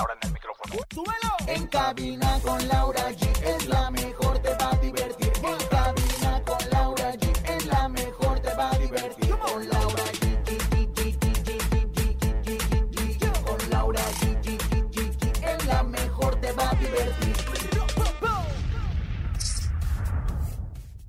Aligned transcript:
Ahora 0.00 0.14
en 0.14 0.28
el 0.28 0.32
micrófono. 0.32 0.74
¡Súbelo! 0.94 1.36
En 1.46 1.66
cabina 1.66 2.40
con 2.40 2.68
Laura 2.68 3.10
G 3.10 3.42
es 3.42 3.66
la 3.66 3.90
mejor, 3.90 4.38
te 4.38 4.54
va 4.54 4.70
a 4.70 4.76
divertir. 4.76 5.30
En 5.44 5.68
cabina 5.68 6.42
con 6.46 6.70
Laura 6.70 7.12
G 7.16 7.56
es 7.56 7.66
la 7.66 7.88
mejor, 7.88 8.40
te 8.40 8.54
va 8.54 8.70
a 8.70 8.78
divertir. 8.78 9.36
Con 9.36 9.68
Laura 9.68 10.04
G. 10.04 10.22
Con 13.44 13.70
Laura 13.70 14.00
G. 14.20 14.24
Es 15.42 15.66
la 15.66 15.82
mejor, 15.82 16.40
te 16.40 16.52
va 16.52 16.70
a 16.70 16.74
divertir. 16.76 17.36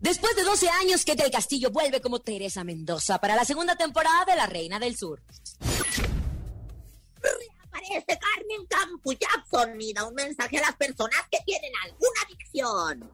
Después 0.01 0.35
de 0.35 0.43
12 0.43 0.69
años, 0.69 1.05
que 1.05 1.15
del 1.15 1.31
Castillo 1.31 1.71
vuelve 1.71 2.01
como 2.01 2.19
Teresa 2.19 2.65
Mendoza 2.65 3.19
para 3.19 3.37
la 3.37 3.45
segunda 3.45 3.77
temporada 3.77 4.25
de 4.25 4.35
La 4.35 4.47
Reina 4.47 4.79
del 4.79 4.97
Sur. 4.97 5.21
Aparece 7.81 8.19
Carmen 8.19 8.65
Campo 8.67 9.11
Jackson 9.13 9.81
y 9.81 9.93
da 9.93 10.05
un 10.05 10.13
mensaje 10.13 10.57
a 10.59 10.61
las 10.61 10.75
personas 10.75 11.19
que 11.31 11.39
tienen 11.45 11.71
alguna 11.83 12.21
adicción. 12.25 13.11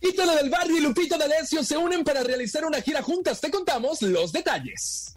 Ítalo 0.00 0.34
del 0.34 0.50
Barrio 0.50 0.76
y 0.78 0.80
Lupito 0.80 1.16
D'Alessio 1.16 1.62
se 1.62 1.76
unen 1.76 2.02
para 2.04 2.22
realizar 2.22 2.64
una 2.64 2.82
gira 2.82 3.02
juntas. 3.02 3.40
Te 3.40 3.50
contamos 3.50 4.02
los 4.02 4.32
detalles. 4.32 5.14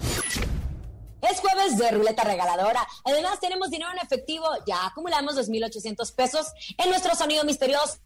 Es 1.22 1.40
jueves 1.40 1.78
de 1.78 1.92
ruleta 1.92 2.24
regaladora. 2.24 2.88
Además, 3.04 3.40
tenemos 3.40 3.70
dinero 3.70 3.92
en 3.92 4.00
efectivo. 4.00 4.46
Ya 4.66 4.86
acumulamos 4.86 5.36
2.800 5.36 6.16
pesos 6.16 6.48
en 6.78 6.90
nuestro 6.90 7.16
sonido 7.16 7.44
misterioso. 7.44 7.98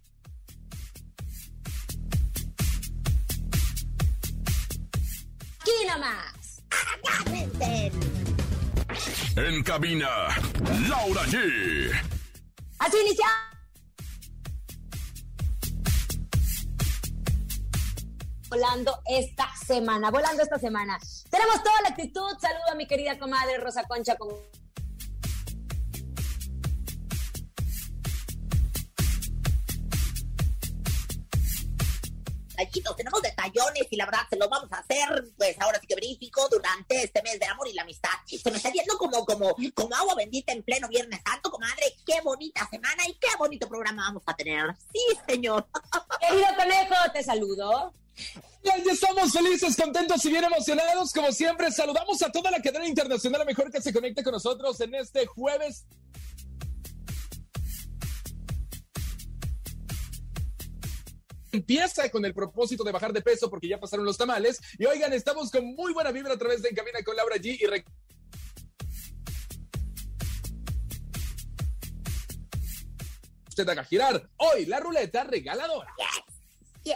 Aquí 5.60 5.72
nomás. 5.88 6.64
Agárrense. 6.72 8.23
En 9.36 9.64
cabina, 9.64 10.08
Laura 10.88 11.24
G. 11.24 11.92
Así 12.80 12.98
inicia. 13.02 13.28
Volando 18.50 19.00
esta 19.06 19.50
semana, 19.66 20.12
volando 20.12 20.44
esta 20.44 20.60
semana. 20.60 21.00
Tenemos 21.30 21.64
toda 21.64 21.82
la 21.82 21.90
actitud. 21.90 22.38
Saludo 22.40 22.72
a 22.72 22.76
mi 22.76 22.86
querida 22.86 23.18
comadre 23.18 23.58
Rosa 23.58 23.84
Concha 23.88 24.16
con 24.16 24.30
Tallitos, 32.66 32.96
tenemos 32.96 33.22
detallones 33.22 33.88
y 33.90 33.96
la 33.96 34.06
verdad 34.06 34.22
se 34.30 34.38
los 34.38 34.50
vamos 34.50 34.72
a 34.72 34.78
hacer, 34.78 35.32
pues 35.38 35.60
ahora 35.60 35.80
sí 35.80 35.88
que 35.88 35.96
verifico 35.96 36.48
durante 36.50 37.04
este 37.04 37.22
mes 37.22 37.40
del 37.40 37.50
amor 37.50 37.68
y 37.68 37.74
la 37.74 37.82
amistad. 37.82 38.10
Se 38.26 38.50
me 38.50 38.58
está 38.58 38.72
yendo 38.72 38.98
como, 38.98 39.26
como, 39.26 39.56
como 39.74 39.96
agua 39.96 40.16
bendita 40.16 40.54
en 40.54 40.64
pleno 40.64 40.88
Viernes 40.88 41.22
Santo, 41.26 41.52
comadre. 41.52 41.96
Qué 42.06 42.22
bonita 42.22 42.68
semana 42.70 43.08
y 43.08 43.14
qué 43.16 43.30
bonito 43.38 43.68
programa 43.68 44.04
vamos 44.04 44.24
a 44.26 44.36
tener. 44.36 44.76
Sí, 44.92 45.02
señor. 45.28 45.68
Querido 46.28 46.48
conejo, 46.56 46.96
te 47.14 47.24
saludo. 47.24 47.94
Ya, 48.64 48.78
ya 48.78 48.92
estamos 48.94 49.32
felices, 49.34 49.76
contentos 49.76 50.24
y 50.24 50.30
bien 50.30 50.44
emocionados. 50.46 51.12
Como 51.12 51.32
siempre, 51.32 51.72
saludamos 51.72 52.22
a 52.22 52.32
toda 52.32 52.50
la 52.50 52.62
cadena 52.62 52.88
internacional, 52.88 53.42
a 53.42 53.46
mejor 53.46 53.72
que 53.72 53.82
se 53.82 53.92
conecte 53.92 54.24
con 54.24 54.32
nosotros 54.34 54.80
en 54.80 54.96
este 54.96 55.26
jueves. 55.26 55.86
Empieza 61.54 62.10
con 62.10 62.26
el 62.26 62.34
propósito 62.34 62.84
de 62.84 62.92
bajar 62.92 63.14
de 63.14 63.22
peso 63.22 63.48
porque 63.48 63.68
ya 63.68 63.80
pasaron 63.80 64.06
los 64.06 64.18
tamales. 64.18 64.60
Y 64.80 64.86
oigan, 64.86 65.14
estamos 65.14 65.52
con 65.52 65.64
muy 65.76 65.94
buena 65.94 66.12
vibra 66.12 66.34
a 66.34 66.38
través 66.38 66.64
de 66.64 66.70
En 66.70 66.76
Cabina 66.76 67.00
con 67.06 67.16
Laura 67.16 67.36
G. 67.36 67.58
Y 67.62 67.66
re- 67.68 67.86
usted 73.48 73.70
haga 73.70 73.84
girar 73.84 74.30
hoy 74.38 74.66
la 74.66 74.80
ruleta 74.80 75.24
regaladora. 75.24 75.94
Yes. 76.84 76.96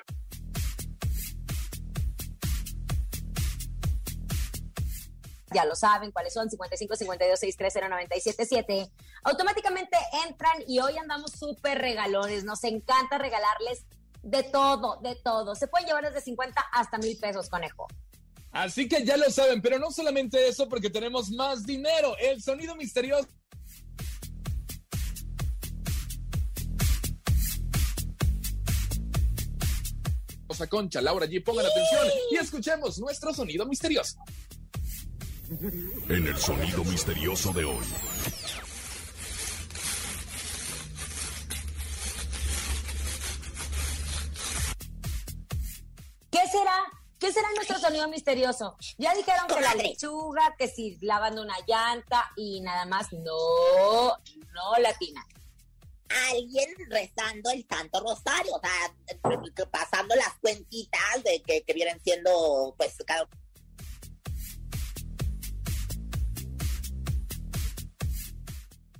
Ya 5.53 5.65
lo 5.65 5.75
saben 5.75 6.11
cuáles 6.11 6.33
son, 6.33 6.49
55 6.49 6.95
52 6.95 7.39
630 7.39 7.89
977. 7.89 8.91
Automáticamente 9.23 9.97
entran 10.27 10.63
y 10.67 10.79
hoy 10.79 10.97
andamos 10.97 11.31
súper 11.31 11.79
regalones. 11.79 12.43
Nos 12.43 12.63
encanta 12.63 13.17
regalarles 13.17 13.85
de 14.23 14.43
todo, 14.43 14.99
de 15.01 15.15
todo. 15.15 15.55
Se 15.55 15.67
pueden 15.67 15.87
llevar 15.87 16.05
desde 16.05 16.21
50 16.21 16.61
hasta 16.71 16.97
mil 16.97 17.17
pesos, 17.17 17.49
conejo. 17.49 17.87
Así 18.51 18.87
que 18.87 19.05
ya 19.05 19.17
lo 19.17 19.29
saben, 19.29 19.61
pero 19.61 19.79
no 19.79 19.91
solamente 19.91 20.47
eso, 20.47 20.67
porque 20.67 20.89
tenemos 20.89 21.29
más 21.31 21.65
dinero. 21.65 22.15
El 22.17 22.41
sonido 22.41 22.75
misterioso. 22.75 23.27
Concha, 30.67 31.01
Laura 31.01 31.25
G, 31.25 31.43
pongan 31.43 31.65
atención 31.65 32.07
y 32.31 32.37
escuchemos 32.37 32.99
nuestro 32.99 33.33
sonido 33.33 33.65
misterioso. 33.65 34.17
En 35.51 36.27
el 36.27 36.37
sonido 36.37 36.81
misterioso 36.85 37.51
de 37.51 37.65
hoy. 37.65 37.85
¿Qué 46.31 46.39
será? 46.49 46.77
¿Qué 47.19 47.33
será 47.33 47.49
nuestro 47.53 47.79
sonido 47.79 48.07
misterioso? 48.07 48.77
Ya 48.97 49.13
dijeron 49.13 49.47
que 49.49 49.59
la 49.59 49.75
lechuga, 49.75 50.55
que 50.57 50.69
si 50.69 50.97
lavando 51.01 51.41
una 51.41 51.57
llanta 51.67 52.31
y 52.37 52.61
nada 52.61 52.85
más. 52.85 53.11
No, 53.11 54.17
no 54.53 54.79
latina. 54.79 55.27
Alguien 56.29 56.69
rezando 56.89 57.49
el 57.49 57.65
Santo 57.69 57.99
Rosario, 57.99 58.53
o 58.55 58.61
sea, 58.61 59.67
pasando 59.69 60.15
las 60.15 60.33
cuentitas 60.39 61.23
de 61.25 61.41
que, 61.41 61.63
que 61.63 61.73
vienen 61.73 61.99
siendo, 62.01 62.73
pues, 62.77 62.95
cada 63.05 63.27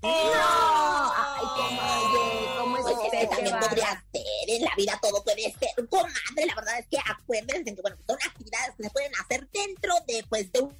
¡No! 0.01 0.09
¡Ay, 0.09 1.45
comadre! 1.55 2.55
¿Cómo 2.59 2.77
es 2.77 2.83
Pues 2.83 2.95
que 3.11 3.27
también 3.27 3.51
bárbara. 3.51 3.69
podría 3.69 4.03
ser, 4.11 4.49
en 4.49 4.63
la 4.63 4.71
vida 4.75 4.99
todo 5.01 5.23
puede 5.23 5.53
ser. 5.59 5.87
Comadre, 5.89 6.45
la 6.47 6.55
verdad 6.55 6.79
es 6.79 6.87
que 6.87 6.97
acuérdense 6.99 7.75
que, 7.75 7.81
bueno, 7.81 7.97
son 8.07 8.17
actividades 8.27 8.75
que 8.77 8.83
se 8.83 8.89
pueden 8.89 9.11
hacer 9.15 9.47
dentro 9.51 9.93
de, 10.07 10.25
pues, 10.29 10.51
de 10.51 10.59
un... 10.61 10.77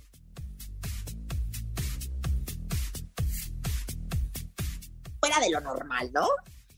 Fuera 5.19 5.39
de 5.39 5.49
lo 5.51 5.59
normal, 5.61 6.09
¿no? 6.13 6.27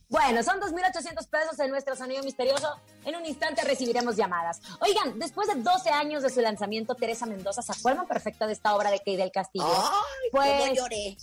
Bueno, 0.10 0.44
son 0.44 0.60
2.800 0.60 1.28
pesos 1.28 1.60
en 1.60 1.72
nuestro 1.72 1.96
sonido 1.96 2.22
misterioso. 2.24 2.76
En 3.06 3.16
un 3.16 3.26
instante 3.26 3.64
recibiremos 3.64 4.16
llamadas. 4.16 4.60
Oigan, 4.82 5.18
después 5.18 5.48
de 5.48 5.56
12 5.56 5.90
años 5.90 6.22
de 6.22 6.30
su 6.30 6.40
lanzamiento, 6.42 6.94
Teresa 6.96 7.26
Mendoza, 7.26 7.62
¿se 7.64 7.72
acuerdan 7.72 8.06
perfecto 8.08 8.46
de 8.46 8.54
esta 8.54 8.76
obra 8.76 8.92
de 8.92 9.00
Kay 9.00 9.16
del 9.16 9.32
Castillo? 9.32 9.66
Ay, 9.66 10.30
Pues- 10.32 10.60
cómo 10.62 10.74
lloré. 10.76 11.18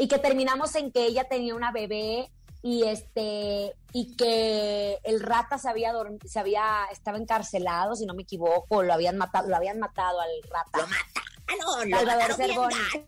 Y 0.00 0.08
que 0.08 0.18
terminamos 0.18 0.74
en 0.76 0.90
que 0.90 1.04
ella 1.04 1.24
tenía 1.28 1.54
una 1.54 1.72
bebé 1.72 2.30
y 2.62 2.84
este 2.84 3.74
y 3.92 4.16
que 4.16 4.98
el 5.04 5.20
rata 5.20 5.58
se 5.58 5.68
había 5.68 5.92
se 6.24 6.40
había 6.40 6.86
estaba 6.90 7.18
encarcelado 7.18 7.94
si 7.94 8.06
no 8.06 8.14
me 8.14 8.22
equivoco 8.22 8.82
lo 8.82 8.94
habían 8.94 9.18
matado 9.18 9.48
lo 9.48 9.56
habían 9.56 9.78
matado 9.78 10.20
al 10.20 10.30
Lo 10.42 10.50
rata 10.50 10.86
mataron, 10.86 11.90
lo 11.90 11.96
Salvador 11.96 12.38
mataron 12.38 12.70
gacho. 12.70 13.04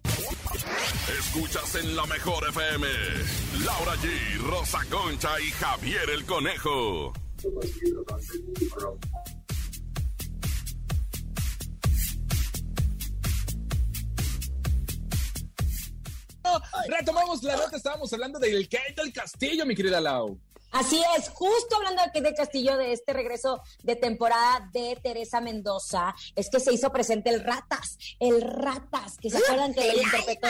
Escuchas 1.19 1.75
en 1.77 1.97
la 1.97 2.07
mejor 2.07 2.49
FM. 2.49 2.87
Laura 3.65 3.95
G, 3.97 4.39
Rosa 4.49 4.81
Concha 4.91 5.41
y 5.41 5.51
Javier 5.51 6.11
el 6.11 6.27
Conejo. 6.27 7.13
Retomamos 16.89 17.43
la 17.43 17.57
nota, 17.57 17.77
estábamos 17.77 18.13
hablando 18.13 18.39
del 18.39 18.69
Kate 18.69 18.95
del 18.97 19.13
Castillo, 19.13 19.67
mi 19.67 19.75
querida 19.75 20.01
Lau. 20.01 20.39
Así 20.73 21.03
es, 21.19 21.29
justo 21.29 21.77
hablando 21.77 22.03
de, 22.15 22.21
de 22.23 22.35
Castillo, 22.35 22.79
de 22.79 22.93
este 22.93 23.13
regreso 23.13 23.61
de 23.83 23.95
temporada 23.95 24.71
de 24.73 24.99
Teresa 25.03 25.43
Mendoza, 25.43 26.15
es 26.35 26.49
que 26.49 26.61
se 26.61 26.73
hizo 26.73 26.91
presente 26.91 27.29
el 27.29 27.45
Ratas, 27.45 27.99
el 28.19 28.41
Ratas, 28.41 29.19
que 29.19 29.29
se 29.29 29.37
acuerdan 29.37 29.75
que 29.75 29.93
lo 29.93 30.01
interpretó 30.03 30.49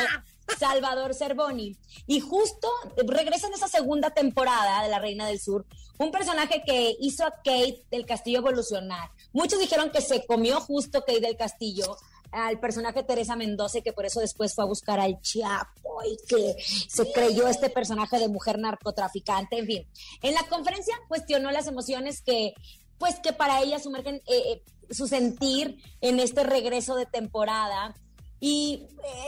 Salvador 0.59 1.15
Cervoni. 1.15 1.77
Y 2.07 2.21
justo 2.21 2.69
regresa 3.05 3.49
en 3.49 3.55
esa 3.55 3.67
segunda 3.67 4.11
temporada 4.11 4.85
de 4.85 4.91
La 4.91 5.01
Reina 5.01 5.27
del 5.27 5.41
Sur, 5.41 5.67
un 5.99 6.13
personaje 6.13 6.63
que 6.65 6.97
hizo 7.01 7.25
a 7.25 7.33
Kate 7.33 7.85
del 7.91 8.07
Castillo 8.07 8.39
evolucionar. 8.39 9.11
Muchos 9.33 9.59
dijeron 9.59 9.91
que 9.91 10.01
se 10.01 10.25
comió 10.25 10.61
justo 10.61 11.01
Kate 11.01 11.21
del 11.21 11.37
Castillo 11.37 11.97
al 12.33 12.59
personaje 12.59 13.03
Teresa 13.03 13.37
Mendoza 13.37 13.81
que 13.83 13.93
por 13.93 14.07
eso 14.07 14.21
después 14.21 14.55
fue 14.55 14.65
a 14.65 14.67
buscar 14.67 14.99
al 14.99 15.21
Chapo 15.21 16.03
y 16.05 16.17
que 16.27 16.57
se 16.63 17.13
creyó 17.13 17.47
este 17.47 17.71
personaje 17.71 18.19
de 18.19 18.29
mujer 18.29 18.59
narcotraficante, 18.59 19.59
en 19.59 19.67
fin. 19.67 19.89
En 20.23 20.35
la 20.35 20.43
conferencia 20.49 20.95
cuestionó 21.09 21.51
las 21.51 21.67
emociones 21.67 22.23
que 22.23 22.55
pues 22.99 23.19
que 23.21 23.33
para 23.33 23.61
ella 23.61 23.79
sumergen 23.79 24.17
eh, 24.17 24.23
eh, 24.29 24.63
su 24.91 25.09
sentir 25.09 25.77
en 26.01 26.21
este 26.21 26.45
regreso 26.45 26.95
de 26.95 27.05
temporada 27.05 27.95
y 28.39 28.87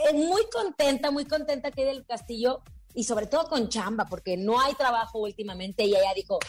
eh, 0.09 0.13
muy 0.13 0.43
contenta, 0.51 1.11
muy 1.11 1.25
contenta 1.25 1.71
que 1.71 1.85
del 1.85 2.05
Castillo 2.05 2.61
y 2.93 3.03
sobre 3.03 3.27
todo 3.27 3.49
con 3.49 3.69
chamba 3.69 4.05
porque 4.05 4.37
no 4.37 4.59
hay 4.59 4.73
trabajo 4.75 5.19
últimamente 5.19 5.83
y 5.83 5.89
ella 5.89 6.13
dijo, 6.15 6.39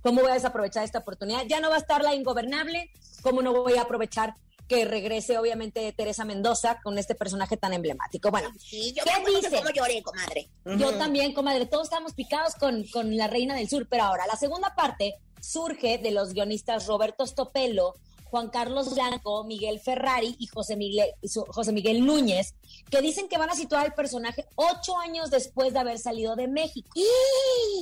¿cómo 0.00 0.22
voy 0.22 0.30
a 0.30 0.34
desaprovechar 0.34 0.84
esta 0.84 1.00
oportunidad? 1.00 1.44
Ya 1.46 1.60
no 1.60 1.68
va 1.68 1.76
a 1.76 1.80
estar 1.80 2.02
la 2.02 2.14
ingobernable, 2.14 2.90
¿cómo 3.22 3.42
no 3.42 3.52
voy 3.52 3.74
a 3.74 3.82
aprovechar 3.82 4.34
que 4.72 4.84
regrese 4.86 5.36
obviamente 5.36 5.92
Teresa 5.92 6.24
Mendoza 6.24 6.80
con 6.82 6.96
este 6.96 7.14
personaje 7.14 7.56
tan 7.58 7.74
emblemático. 7.74 8.30
Bueno, 8.30 8.50
sí, 8.58 8.94
yo 8.96 9.04
¿qué 9.04 9.30
dice? 9.30 9.56
Cómo 9.56 9.70
lloré, 9.70 10.02
comadre. 10.02 10.48
Yo 10.78 10.94
también, 10.94 11.34
comadre. 11.34 11.66
Todos 11.66 11.84
estamos 11.84 12.14
picados 12.14 12.54
con, 12.54 12.84
con 12.84 13.14
la 13.16 13.26
Reina 13.26 13.54
del 13.54 13.68
Sur, 13.68 13.86
pero 13.88 14.04
ahora 14.04 14.26
la 14.26 14.36
segunda 14.36 14.74
parte 14.74 15.16
surge 15.40 15.98
de 15.98 16.10
los 16.10 16.32
guionistas 16.32 16.86
Roberto 16.86 17.26
Stopelo, 17.26 17.94
Juan 18.32 18.48
Carlos 18.48 18.94
Blanco, 18.94 19.44
Miguel 19.44 19.78
Ferrari 19.78 20.34
y 20.38 20.46
José 20.46 20.74
Miguel, 20.74 21.10
José 21.48 21.70
Miguel 21.70 22.06
Núñez, 22.06 22.54
que 22.90 23.02
dicen 23.02 23.28
que 23.28 23.36
van 23.36 23.50
a 23.50 23.54
situar 23.54 23.84
al 23.84 23.92
personaje 23.92 24.46
ocho 24.54 24.96
años 24.96 25.30
después 25.30 25.74
de 25.74 25.80
haber 25.80 25.98
salido 25.98 26.34
de 26.34 26.48
México, 26.48 26.88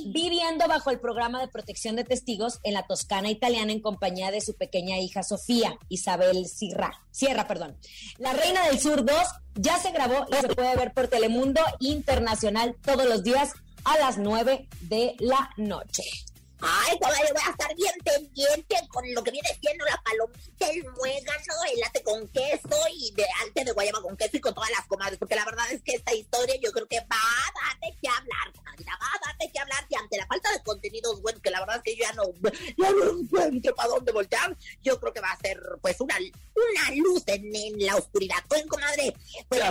viviendo 0.07 0.67
bajo 0.67 0.89
el 0.89 0.99
programa 0.99 1.39
de 1.39 1.47
protección 1.47 1.95
de 1.95 2.03
testigos 2.03 2.59
en 2.63 2.73
la 2.73 2.85
Toscana 2.85 3.31
italiana 3.31 3.71
en 3.71 3.79
compañía 3.79 4.29
de 4.29 4.41
su 4.41 4.53
pequeña 4.53 4.99
hija 4.99 5.23
Sofía, 5.23 5.77
Isabel 5.87 6.45
Sierra. 6.47 6.91
Sierra, 7.11 7.47
perdón. 7.47 7.77
La 8.17 8.33
Reina 8.33 8.67
del 8.67 8.77
Sur 8.77 9.05
2 9.05 9.15
ya 9.55 9.79
se 9.79 9.91
grabó 9.91 10.25
y 10.29 10.35
se 10.35 10.49
puede 10.49 10.75
ver 10.75 10.93
por 10.93 11.07
Telemundo 11.07 11.61
Internacional 11.79 12.75
todos 12.83 13.05
los 13.05 13.23
días 13.23 13.53
a 13.85 13.97
las 13.99 14.17
9 14.17 14.67
de 14.81 15.15
la 15.19 15.49
noche. 15.55 16.03
Ay, 16.61 16.99
comadre, 16.99 17.33
voy 17.33 17.41
a 17.43 17.49
estar 17.49 17.75
bien 17.75 17.93
pendiente 18.03 18.75
con 18.89 19.03
lo 19.13 19.23
que 19.23 19.31
viene 19.31 19.49
siendo 19.59 19.83
la 19.85 19.99
palomita, 20.03 20.69
el 20.69 20.83
muégano, 20.91 21.53
el 21.73 21.79
latte 21.79 22.03
con 22.03 22.27
queso 22.27 22.87
y 22.93 23.11
de 23.15 23.25
arte 23.43 23.65
de 23.65 23.71
guayaba 23.71 24.01
con 24.01 24.15
queso 24.15 24.37
y 24.37 24.41
con 24.41 24.53
todas 24.53 24.69
las 24.69 24.85
comadres, 24.85 25.17
porque 25.17 25.35
la 25.35 25.45
verdad 25.45 25.71
es 25.71 25.81
que 25.81 25.95
esta 25.95 26.13
historia 26.13 26.55
yo 26.61 26.71
creo 26.71 26.87
que 26.87 26.99
va 26.99 27.17
a 27.17 27.51
dar 27.59 27.79
de 27.79 27.97
qué 27.99 28.07
hablar, 28.07 28.53
comadre, 28.55 28.85
va 28.85 29.07
a 29.07 29.25
dar 29.25 29.37
de 29.39 29.51
qué 29.51 29.59
hablar 29.59 29.85
y 29.89 29.95
ante 29.95 30.17
la 30.17 30.27
falta 30.27 30.51
de 30.51 30.63
contenidos 30.63 31.21
buenos, 31.21 31.41
que 31.41 31.49
la 31.49 31.61
verdad 31.61 31.77
es 31.77 31.83
que 31.83 31.95
yo 31.95 32.05
ya 32.05 32.13
no, 32.13 32.23
ya 32.77 32.91
no 32.91 33.19
encuentro 33.19 33.73
para 33.73 33.89
dónde 33.89 34.11
voltear, 34.11 34.55
yo 34.83 34.99
creo 34.99 35.13
que 35.13 35.21
va 35.21 35.31
a 35.31 35.39
ser 35.39 35.59
pues 35.81 35.99
una, 35.99 36.15
una 36.71 36.95
luz 36.95 37.23
en, 37.27 37.51
la 37.79 37.95
oscuridad. 37.95 38.37
Oye, 38.49 38.65
comadre, 38.67 39.13
pues 39.49 39.61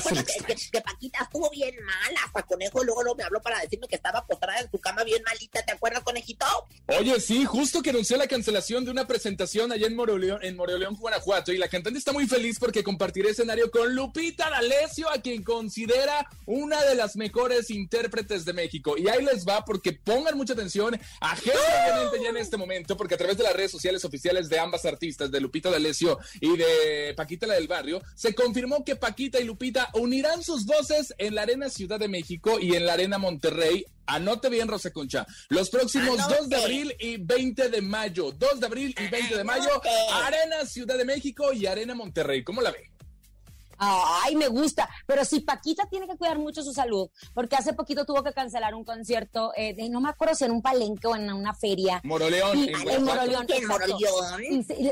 que, 0.46 0.54
que, 0.70 0.80
Paquita 0.80 1.20
estuvo 1.22 1.50
bien 1.50 1.74
mal, 1.84 2.14
hasta 2.24 2.42
Conejo 2.42 2.82
luego, 2.82 3.02
luego 3.02 3.16
me 3.16 3.24
habló 3.24 3.40
para 3.40 3.60
decirme 3.60 3.88
que 3.88 3.96
estaba 3.96 4.26
postrada 4.26 4.60
en 4.60 4.70
su 4.70 4.78
cama 4.78 5.04
bien 5.04 5.22
malita, 5.24 5.62
¿te 5.62 5.72
acuerdas, 5.72 6.02
Conejito? 6.02 6.46
Oye, 6.86 7.20
sí, 7.20 7.44
justo 7.44 7.82
que 7.82 7.90
anunció 7.90 8.16
la 8.16 8.26
cancelación 8.26 8.84
de 8.84 8.90
una 8.90 9.06
presentación 9.06 9.72
allá 9.72 9.86
en 9.86 9.94
Moreleón, 9.94 10.42
en 10.42 10.56
Moreleón, 10.56 10.96
Guanajuato, 10.96 11.52
y 11.52 11.58
la 11.58 11.68
cantante 11.68 11.98
está 11.98 12.12
muy 12.12 12.26
feliz 12.26 12.58
porque 12.58 12.82
compartirá 12.82 13.30
escenario 13.30 13.70
con 13.70 13.94
Lupita 13.94 14.50
D'Alessio, 14.50 15.10
a 15.10 15.20
quien 15.20 15.42
considera 15.42 16.28
una 16.46 16.82
de 16.82 16.94
las 16.94 17.16
mejores 17.16 17.70
intérpretes 17.70 18.44
de 18.44 18.52
México. 18.52 18.96
Y 18.96 19.08
ahí 19.08 19.24
les 19.24 19.46
va 19.46 19.64
porque 19.64 19.92
pongan 19.92 20.36
mucha 20.36 20.54
atención, 20.54 20.98
a 21.20 21.36
gente 21.36 21.58
ya 22.22 22.30
en 22.30 22.36
este 22.36 22.56
momento, 22.56 22.96
porque 22.96 23.14
a 23.14 23.18
través 23.18 23.36
de 23.36 23.44
las 23.44 23.54
redes 23.54 23.70
sociales 23.70 24.04
oficiales 24.04 24.48
de 24.48 24.58
ambas 24.58 24.84
artistas, 24.84 25.30
de 25.30 25.40
Lupita 25.40 25.70
D'Alessio 25.70 26.18
y 26.40 26.56
de 26.56 26.79
Paquita 27.16 27.46
la 27.46 27.54
del 27.54 27.68
Barrio, 27.68 28.02
se 28.14 28.34
confirmó 28.34 28.84
que 28.84 28.96
Paquita 28.96 29.40
y 29.40 29.44
Lupita 29.44 29.90
unirán 29.94 30.42
sus 30.42 30.64
voces 30.66 31.14
en 31.18 31.34
la 31.34 31.42
Arena 31.42 31.68
Ciudad 31.68 31.98
de 31.98 32.08
México 32.08 32.58
y 32.60 32.74
en 32.74 32.86
la 32.86 32.94
Arena 32.94 33.18
Monterrey 33.18 33.84
Anote 34.10 34.48
bien, 34.48 34.66
Rosa 34.66 34.90
Concha. 34.90 35.24
Los 35.50 35.70
próximos 35.70 36.18
2 36.28 36.48
de 36.48 36.56
abril 36.56 36.96
y 36.98 37.16
20 37.18 37.68
de 37.68 37.80
mayo. 37.80 38.32
2 38.32 38.58
de 38.58 38.66
abril 38.66 38.94
y 38.98 39.08
20 39.08 39.36
de 39.36 39.44
mayo. 39.44 39.70
Arena 40.24 40.66
Ciudad 40.66 40.98
de 40.98 41.04
México 41.04 41.52
y 41.52 41.66
Arena 41.66 41.94
Monterrey. 41.94 42.42
¿Cómo 42.42 42.60
la 42.60 42.72
ve? 42.72 42.90
Ay, 43.82 44.36
me 44.36 44.48
gusta. 44.48 44.88
Pero 45.06 45.24
si 45.24 45.40
Paquita 45.40 45.86
tiene 45.88 46.06
que 46.06 46.16
cuidar 46.16 46.38
mucho 46.38 46.62
su 46.62 46.72
salud, 46.74 47.08
porque 47.32 47.56
hace 47.56 47.72
poquito 47.72 48.04
tuvo 48.04 48.22
que 48.22 48.32
cancelar 48.32 48.74
un 48.74 48.84
concierto, 48.84 49.52
eh, 49.56 49.74
de, 49.74 49.88
no 49.88 50.02
me 50.02 50.10
acuerdo 50.10 50.34
si 50.34 50.44
en 50.44 50.52
un 50.52 50.60
palenque 50.60 51.06
o 51.06 51.16
en 51.16 51.32
una 51.32 51.54
feria. 51.54 52.00
Moroleón. 52.04 52.58
en, 52.58 53.04
Moroleón. 53.04 53.46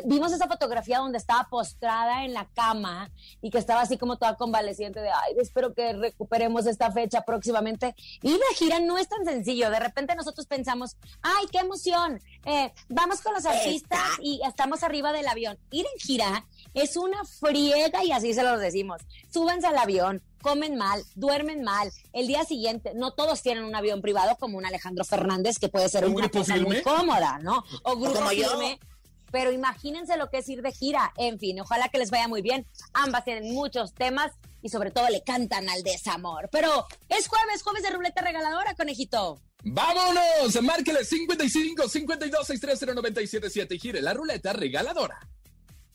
vimos 0.07 0.33
esa 0.33 0.49
fotografía 0.49 0.99
donde 0.99 1.19
estaba 1.19 1.47
postrada 1.51 2.25
en 2.25 2.33
la 2.33 2.49
cama 2.55 3.11
y 3.43 3.51
que 3.51 3.59
estaba 3.59 3.83
así 3.83 3.99
como 3.99 4.17
toda 4.17 4.37
convaleciente 4.37 5.01
de, 5.01 5.11
ay, 5.11 5.35
espero 5.39 5.75
que 5.75 5.93
recuperemos 5.93 6.67
esta 6.67 6.91
fecha 6.91 7.23
próximamente. 7.23 7.95
Y 8.23 8.33
de 8.33 8.39
gira 8.57 8.81
no 8.81 8.97
es 8.97 9.09
tan 9.09 9.25
sencillo. 9.27 9.71
De 9.71 9.81
repente 9.81 10.15
nosotros 10.15 10.47
pensamos, 10.47 10.97
ay, 11.21 11.47
qué 11.53 11.59
emoción. 11.59 12.21
Eh, 12.47 12.73
vamos 12.89 13.21
con 13.21 13.35
los 13.35 13.45
artistas 13.45 14.01
y 14.23 14.41
estamos 14.47 14.83
arriba 14.83 15.13
del 15.13 15.29
avión. 15.29 15.59
Ir 15.71 15.85
en 15.85 16.01
gira 16.01 16.47
es 16.75 16.97
una 16.97 17.25
friega 17.25 18.05
y 18.05 18.13
así 18.13 18.35
se 18.35 18.43
los 18.43 18.61
decimos. 18.61 19.03
Súbanse 19.33 19.67
al 19.67 19.79
avión, 19.79 20.23
comen 20.43 20.77
mal, 20.77 21.03
duermen 21.15 21.63
mal. 21.63 21.91
El 22.13 22.27
día 22.27 22.45
siguiente, 22.45 22.93
no 22.95 23.13
todos 23.13 23.43
tienen 23.43 23.65
un 23.65 23.75
avión 23.75 24.01
privado 24.01 24.37
como 24.37 24.59
un 24.59 24.67
Alejandro 24.67 25.05
Fernández, 25.05 25.59
que 25.59 25.69
puede 25.69 25.89
ser 25.89 26.07
una 26.07 26.29
cosa 26.29 26.57
muy 26.57 26.83
cómoda, 26.83 27.39
¿no? 27.41 27.65
O 27.83 27.97
grupo 27.97 28.27
firme. 28.29 28.79
Pero 29.31 29.53
imagínense 29.53 30.17
lo 30.17 30.31
que 30.31 30.39
es 30.39 30.49
ir 30.49 30.63
de 30.63 30.73
gira. 30.73 31.13
En 31.17 31.39
fin, 31.39 31.61
ojalá 31.61 31.89
que 31.89 31.99
les 31.99 32.11
vaya 32.11 32.29
muy 32.29 32.41
bien. 32.41 32.67
Ambas 32.95 33.25
tienen 33.25 33.53
muchos 33.53 33.93
temas 33.93 34.33
y 34.63 34.71
sobre 34.71 34.91
todo 34.91 35.09
le 35.11 35.23
cantan 35.23 35.69
al 35.69 35.83
desamor. 35.83 36.49
Pero 36.51 36.87
es 37.09 37.29
jueves, 37.29 37.63
jueves 37.63 37.83
de 37.83 37.91
ruleta 37.91 38.23
regaladora, 38.23 38.75
conejito. 38.75 39.41
¡Vámonos! 39.65 40.63
Márquele 40.63 41.05
55 41.05 41.89
52 41.89 42.47
630 42.47 42.95
977 42.95 43.75
y 43.75 43.79
gire 43.79 44.01
la 44.01 44.15
ruleta 44.15 44.53
regaladora. 44.53 45.21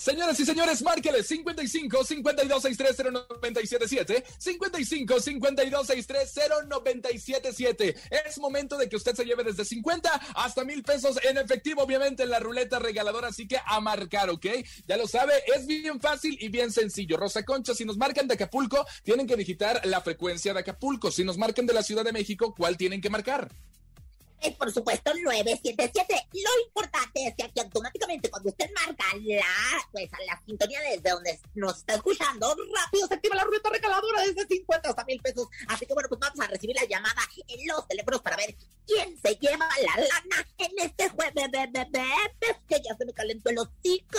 Señoras 0.00 0.40
y 0.40 0.46
señores, 0.46 0.80
márqueles 0.80 1.26
55 1.26 2.04
52 2.04 2.62
630 2.62 3.26
977 3.34 4.24
55 4.38 5.20
52 5.20 5.86
630 5.86 6.64
977 6.64 7.96
Es 8.26 8.38
momento 8.38 8.78
de 8.78 8.88
que 8.88 8.96
usted 8.96 9.14
se 9.14 9.26
lleve 9.26 9.44
desde 9.44 9.62
50 9.62 10.08
hasta 10.36 10.64
mil 10.64 10.82
pesos 10.82 11.18
en 11.22 11.36
efectivo, 11.36 11.82
obviamente, 11.82 12.22
en 12.22 12.30
la 12.30 12.38
ruleta 12.40 12.78
regaladora. 12.78 13.28
Así 13.28 13.46
que 13.46 13.58
a 13.62 13.78
marcar, 13.80 14.30
¿ok? 14.30 14.46
Ya 14.88 14.96
lo 14.96 15.06
sabe, 15.06 15.34
es 15.54 15.66
bien 15.66 16.00
fácil 16.00 16.38
y 16.40 16.48
bien 16.48 16.72
sencillo. 16.72 17.18
Rosa 17.18 17.44
Concha, 17.44 17.74
si 17.74 17.84
nos 17.84 17.98
marcan 17.98 18.26
de 18.26 18.34
Acapulco, 18.34 18.86
tienen 19.02 19.26
que 19.26 19.36
digitar 19.36 19.84
la 19.84 20.00
frecuencia 20.00 20.54
de 20.54 20.60
Acapulco. 20.60 21.10
Si 21.10 21.24
nos 21.24 21.36
marcan 21.36 21.66
de 21.66 21.74
la 21.74 21.82
Ciudad 21.82 22.04
de 22.04 22.12
México, 22.12 22.54
¿cuál 22.56 22.78
tienen 22.78 23.02
que 23.02 23.10
marcar? 23.10 23.50
es 24.42 24.54
por 24.54 24.72
supuesto 24.72 25.12
977. 25.14 26.28
Lo 26.32 26.50
la, 29.36 29.88
pues, 29.92 30.12
a 30.12 30.22
la 30.24 30.42
sintonía 30.46 30.80
desde 30.80 31.10
donde 31.10 31.40
nos 31.54 31.78
está 31.78 31.94
escuchando, 31.94 32.56
rápido 32.74 33.06
se 33.06 33.14
activa 33.14 33.36
la 33.36 33.44
rueda 33.44 33.70
regaladora 33.70 34.22
desde 34.22 34.46
50 34.46 34.88
hasta 34.88 35.04
mil 35.04 35.20
pesos. 35.20 35.48
Así 35.68 35.86
que 35.86 35.94
bueno, 35.94 36.08
pues 36.08 36.20
vamos 36.20 36.40
a 36.40 36.46
recibir 36.48 36.76
la 36.76 36.86
llamada 36.86 37.22
en 37.46 37.66
los 37.66 37.86
teléfonos 37.88 38.22
para 38.22 38.36
ver 38.36 38.54
quién 38.86 39.18
se 39.20 39.34
lleva 39.36 39.68
la 39.82 39.96
lana 39.96 40.48
en 40.58 40.70
este 40.78 41.08
jueves, 41.10 41.50
bebé, 41.50 42.16
que 42.68 42.82
ya 42.82 42.96
se 42.96 43.04
me 43.04 43.12
calentó 43.12 43.50
el 43.50 43.58
hocico. 43.58 44.18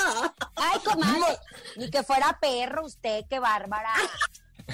Ay, 0.55 0.79
comadre, 0.79 1.37
ni 1.75 1.89
que 1.89 2.03
fuera 2.03 2.37
perro 2.39 2.85
usted, 2.85 3.25
qué 3.29 3.39
bárbara. 3.39 3.93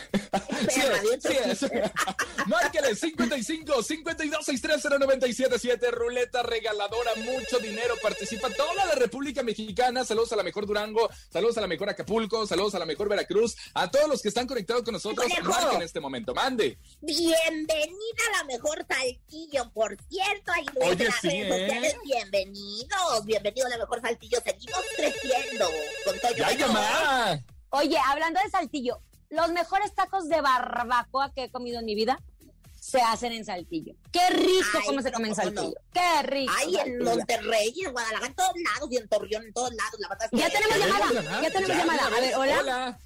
Sí 0.69 0.81
es, 0.81 1.21
sí 1.23 1.37
es. 1.45 1.71
Márquele 2.47 2.95
55 2.95 3.83
52 3.83 4.45
630 4.45 4.97
977 5.05 5.91
Ruleta 5.91 6.43
regaladora, 6.43 7.11
mucho 7.15 7.59
dinero. 7.59 7.95
Participa 8.01 8.49
toda 8.49 8.85
la 8.85 8.95
República 8.95 9.43
Mexicana. 9.43 10.03
Saludos 10.03 10.33
a 10.33 10.35
la 10.35 10.43
mejor 10.43 10.65
Durango, 10.65 11.09
saludos 11.31 11.57
a 11.57 11.61
la 11.61 11.67
mejor 11.67 11.89
Acapulco, 11.89 12.47
saludos 12.47 12.75
a 12.75 12.79
la 12.79 12.85
mejor 12.85 13.09
Veracruz. 13.09 13.55
A 13.73 13.89
todos 13.89 14.07
los 14.07 14.21
que 14.21 14.29
están 14.29 14.47
conectados 14.47 14.83
con 14.83 14.93
nosotros, 14.93 15.27
en 15.73 15.81
este 15.81 15.99
momento. 15.99 16.33
Mande. 16.33 16.77
Bienvenida 17.01 18.23
a 18.33 18.37
la 18.37 18.43
mejor 18.45 18.85
saltillo, 18.87 19.71
por 19.73 19.97
cierto. 20.09 20.51
Ahí 20.53 20.65
Oye, 20.81 21.05
las 21.05 21.21
sí, 21.21 21.27
redes 21.27 21.51
¿eh? 21.51 21.67
sociales. 21.67 21.97
Bienvenidos, 22.03 23.25
bienvenido 23.25 23.67
a 23.67 23.69
la 23.69 23.77
mejor 23.77 24.01
saltillo. 24.01 24.39
Seguimos 24.43 24.81
creciendo 24.95 25.69
con 26.05 26.19
Toyo. 26.19 26.37
¡Ya 26.37 26.51
llamada! 26.53 27.43
Oye, 27.69 27.97
hablando 28.05 28.39
de 28.43 28.49
Saltillo, 28.49 29.01
los 29.29 29.51
mejores 29.51 29.93
tacos 29.93 30.27
de 30.29 30.41
barbacoa 30.41 31.31
que 31.33 31.45
he 31.45 31.51
comido 31.51 31.79
en 31.79 31.85
mi 31.85 31.95
vida 31.95 32.19
se 32.79 33.01
hacen 33.01 33.33
en 33.33 33.43
Saltillo. 33.43 33.93
Qué 34.11 34.29
rico 34.29 34.77
Ay, 34.79 34.81
cómo 34.85 35.01
se 35.01 35.11
come 35.11 35.25
en 35.27 35.29
no. 35.31 35.35
Saltillo. 35.35 35.73
Qué 35.91 36.21
rico. 36.23 36.53
Ay, 36.57 36.75
en 36.75 36.75
Saltillo. 36.79 37.03
Monterrey, 37.03 37.73
en 37.85 37.91
Guadalajara, 37.91 38.27
en 38.27 38.35
todos 38.35 38.53
lados 38.73 38.89
y 38.91 38.97
en 38.97 39.09
Torreón, 39.09 39.43
en 39.43 39.53
todos 39.53 39.73
lados. 39.73 39.99
La 39.99 40.07
verdad 40.09 40.25
es 40.25 40.31
que 40.31 40.37
Ya 40.37 40.49
tenemos 40.49 40.77
llamada, 40.79 41.13
llamada? 41.13 41.41
ya 41.41 41.49
tenemos 41.51 41.67
Ya, 41.69 41.77
llamada. 41.77 42.05
A 42.05 42.09
ver, 42.21 42.35
hola. 42.35 42.59
Hola. 42.61 42.99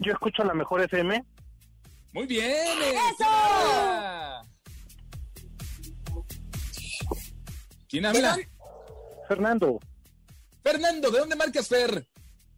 Yo 0.00 0.12
escucho 0.12 0.44
la 0.44 0.54
mejor 0.54 0.82
FM. 0.82 1.24
Muy 2.12 2.26
bien. 2.26 2.44
eh, 2.82 2.94
¡Eso! 2.94 3.24
hola. 3.28 4.42
¿Quién 7.88 8.06
habla? 8.06 8.36
Fernando, 9.28 9.78
Fernando, 10.62 11.10
¿de 11.10 11.18
dónde 11.20 11.36
marcas 11.36 11.68
Fer? 11.68 12.06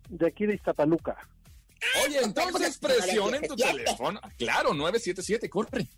de 0.08 0.26
aquí 0.26 0.46
de 0.46 0.54
Iztapaluca. 0.54 1.16
Oye, 2.04 2.18
entonces 2.22 2.78
Bueno, 2.80 2.96
presión 2.98 3.34
en 3.34 3.42
tu 3.42 3.54
977. 3.56 3.84
teléfono. 3.84 4.20
Claro, 4.36 4.74
977, 4.74 5.48
corre. 5.50 5.88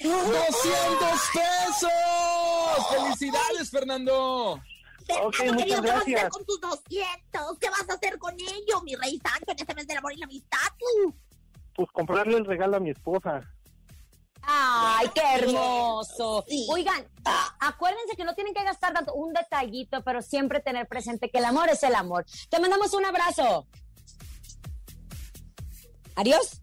¡200 0.00 1.32
pesos! 1.32 1.90
¡Felicidades, 2.90 3.70
Fernando! 3.70 4.60
Fernando, 5.06 5.28
Ok, 5.28 5.34
querido, 5.36 5.54
muchas 5.54 5.66
¿qué 5.80 5.80
vas 5.82 5.90
a 5.90 5.98
hacer 5.98 6.12
gracias. 6.12 6.30
con 6.30 6.44
tus 6.46 6.60
200? 6.60 7.58
¿Qué 7.60 7.70
vas 7.70 7.88
a 7.90 7.94
hacer 7.94 8.18
con 8.18 8.34
ellos, 8.34 8.82
mi 8.84 8.94
rey 8.96 9.20
santo, 9.22 9.52
en 9.52 9.58
este 9.58 9.74
mes 9.74 9.86
del 9.86 9.98
amor 9.98 10.12
y 10.12 10.16
la 10.16 10.24
amistad? 10.26 10.58
Pues 11.74 11.88
comprarle 11.92 12.38
el 12.38 12.44
regalo 12.46 12.76
a 12.76 12.80
mi 12.80 12.90
esposa. 12.90 13.40
Ay, 14.46 15.08
qué 15.14 15.22
hermoso. 15.34 16.44
Sí. 16.48 16.66
Oigan, 16.70 17.06
acuérdense 17.60 18.16
que 18.16 18.24
no 18.24 18.34
tienen 18.34 18.54
que 18.54 18.62
gastar 18.62 18.92
tanto 18.92 19.14
un 19.14 19.32
detallito, 19.32 20.02
pero 20.02 20.22
siempre 20.22 20.60
tener 20.60 20.86
presente 20.86 21.30
que 21.30 21.38
el 21.38 21.44
amor 21.44 21.68
es 21.68 21.82
el 21.82 21.94
amor. 21.94 22.24
Te 22.48 22.58
mandamos 22.58 22.92
un 22.94 23.04
abrazo. 23.04 23.66
Adiós. 26.16 26.60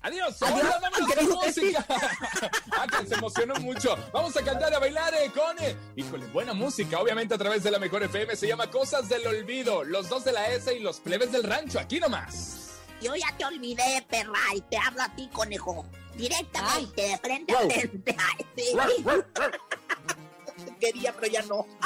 Adiós. 0.00 0.40
Adiós. 0.42 0.66
Vámonos 0.80 1.14
con 1.14 1.28
música. 1.44 1.84
ah, 2.78 2.86
que 2.86 3.06
se 3.06 3.14
emocionó 3.14 3.54
mucho. 3.56 3.96
Vamos 4.12 4.36
a 4.36 4.44
cantar, 4.44 4.72
a 4.72 4.78
bailar 4.78 5.12
eh, 5.14 5.30
con, 5.32 5.58
eh, 5.58 5.76
híjole, 5.96 6.26
buena 6.26 6.54
música, 6.54 7.00
obviamente 7.00 7.34
a 7.34 7.38
través 7.38 7.62
de 7.64 7.70
la 7.70 7.78
mejor 7.78 8.02
FM. 8.04 8.36
Se 8.36 8.46
llama 8.46 8.70
Cosas 8.70 9.08
del 9.08 9.26
Olvido. 9.26 9.84
Los 9.84 10.08
dos 10.08 10.24
de 10.24 10.32
la 10.32 10.48
S 10.50 10.72
y 10.74 10.80
los 10.80 11.00
plebes 11.00 11.32
del 11.32 11.42
rancho. 11.42 11.78
Aquí 11.78 11.98
nomás. 12.00 12.80
Yo 13.00 13.14
ya 13.14 13.36
te 13.36 13.44
olvidé, 13.44 14.04
perra, 14.08 14.40
y 14.54 14.60
te 14.62 14.76
hablo 14.76 15.02
a 15.02 15.14
ti, 15.14 15.28
conejo. 15.32 15.84
Directamente, 16.18 17.02
de 17.02 17.18
frente 17.18 17.54
a 17.54 17.58
frente. 17.60 18.16
Ay, 18.18 18.44
sí. 18.56 18.64
Quería, 20.80 21.12
pero 21.12 21.32
ya 21.32 21.42
no. 21.42 21.66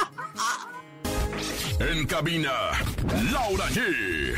En 1.79 2.05
cabina, 2.05 2.51
Laura 3.31 3.65
G. 3.69 4.35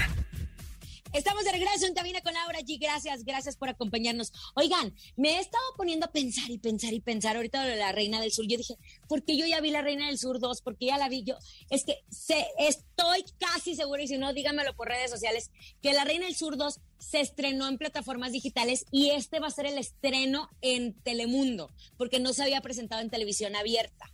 Estamos 1.16 1.46
de 1.46 1.52
regreso 1.54 1.86
en 1.86 1.94
Cabina 1.94 2.20
con 2.20 2.34
Laura 2.34 2.60
G. 2.60 2.78
Gracias, 2.78 3.24
gracias 3.24 3.56
por 3.56 3.70
acompañarnos. 3.70 4.34
Oigan, 4.56 4.94
me 5.16 5.38
he 5.38 5.40
estado 5.40 5.64
poniendo 5.78 6.06
a 6.08 6.12
pensar 6.12 6.52
y 6.52 6.58
pensar 6.58 6.94
y 6.94 7.00
pensar 7.00 7.38
ahorita 7.38 7.64
de 7.64 7.78
la 7.78 7.94
Reina 7.94 8.20
del 8.20 8.34
Sur. 8.34 8.46
Yo 8.48 8.58
dije, 8.58 8.76
porque 9.08 9.38
yo 9.38 9.46
ya 9.46 9.62
vi 9.62 9.72
la 9.72 9.82
Reina 9.82 10.08
del 10.08 10.18
Sur 10.20 10.40
2, 10.40 10.62
porque 10.62 10.88
ya 10.88 10.98
la 10.98 11.08
vi 11.08 11.24
yo. 11.24 11.38
Es 11.70 11.86
que 11.86 12.04
estoy 12.58 13.24
casi 13.40 13.76
segura, 13.76 14.04
y 14.04 14.10
si 14.10 14.18
no, 14.18 14.34
díganmelo 14.34 14.76
por 14.76 14.90
redes 14.90 15.10
sociales, 15.10 15.52
que 15.82 15.94
la 15.94 16.04
Reina 16.04 16.26
del 16.26 16.36
Sur 16.36 16.58
2 16.58 16.82
se 17.00 17.22
estrenó 17.22 17.70
en 17.70 17.78
plataformas 17.78 18.34
digitales 18.34 18.86
y 18.92 19.12
este 19.12 19.40
va 19.40 19.48
a 19.48 19.52
ser 19.52 19.68
el 19.68 19.78
estreno 19.78 20.50
en 20.62 20.94
Telemundo, 21.02 21.72
porque 21.98 22.20
no 22.20 22.34
se 22.34 22.44
había 22.44 22.60
presentado 22.60 23.02
en 23.02 23.10
televisión 23.10 23.56
abierta. 23.56 24.12